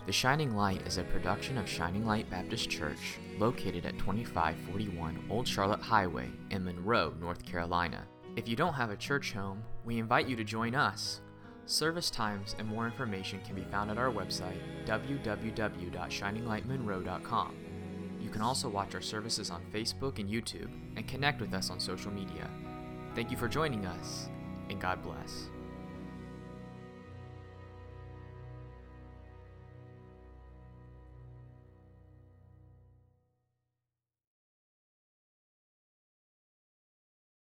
The 0.06 0.12
Shining 0.12 0.56
Light 0.56 0.86
is 0.86 0.96
a 0.96 1.04
production 1.04 1.58
of 1.58 1.68
Shining 1.68 2.06
Light 2.06 2.30
Baptist 2.30 2.70
Church, 2.70 3.18
located 3.38 3.84
at 3.84 3.98
2541 3.98 5.26
Old 5.28 5.46
Charlotte 5.46 5.82
Highway 5.82 6.30
in 6.50 6.64
Monroe, 6.64 7.12
North 7.20 7.44
Carolina. 7.44 8.06
If 8.34 8.48
you 8.48 8.56
don't 8.56 8.72
have 8.72 8.90
a 8.90 8.96
church 8.96 9.32
home, 9.32 9.62
we 9.84 9.98
invite 9.98 10.26
you 10.26 10.36
to 10.36 10.44
join 10.44 10.74
us. 10.74 11.20
Service 11.66 12.08
times 12.08 12.56
and 12.58 12.66
more 12.66 12.86
information 12.86 13.40
can 13.44 13.54
be 13.54 13.64
found 13.64 13.90
at 13.90 13.98
our 13.98 14.10
website, 14.10 14.56
www.shininglightmonroe.com. 14.86 17.56
You 18.20 18.30
can 18.30 18.40
also 18.42 18.70
watch 18.70 18.94
our 18.94 19.02
services 19.02 19.50
on 19.50 19.60
Facebook 19.72 20.18
and 20.18 20.30
YouTube 20.30 20.70
and 20.96 21.06
connect 21.06 21.42
with 21.42 21.52
us 21.52 21.68
on 21.70 21.78
social 21.78 22.10
media. 22.10 22.48
Thank 23.14 23.30
you 23.30 23.36
for 23.36 23.48
joining 23.48 23.84
us, 23.84 24.30
and 24.70 24.80
God 24.80 25.02
bless. 25.02 25.50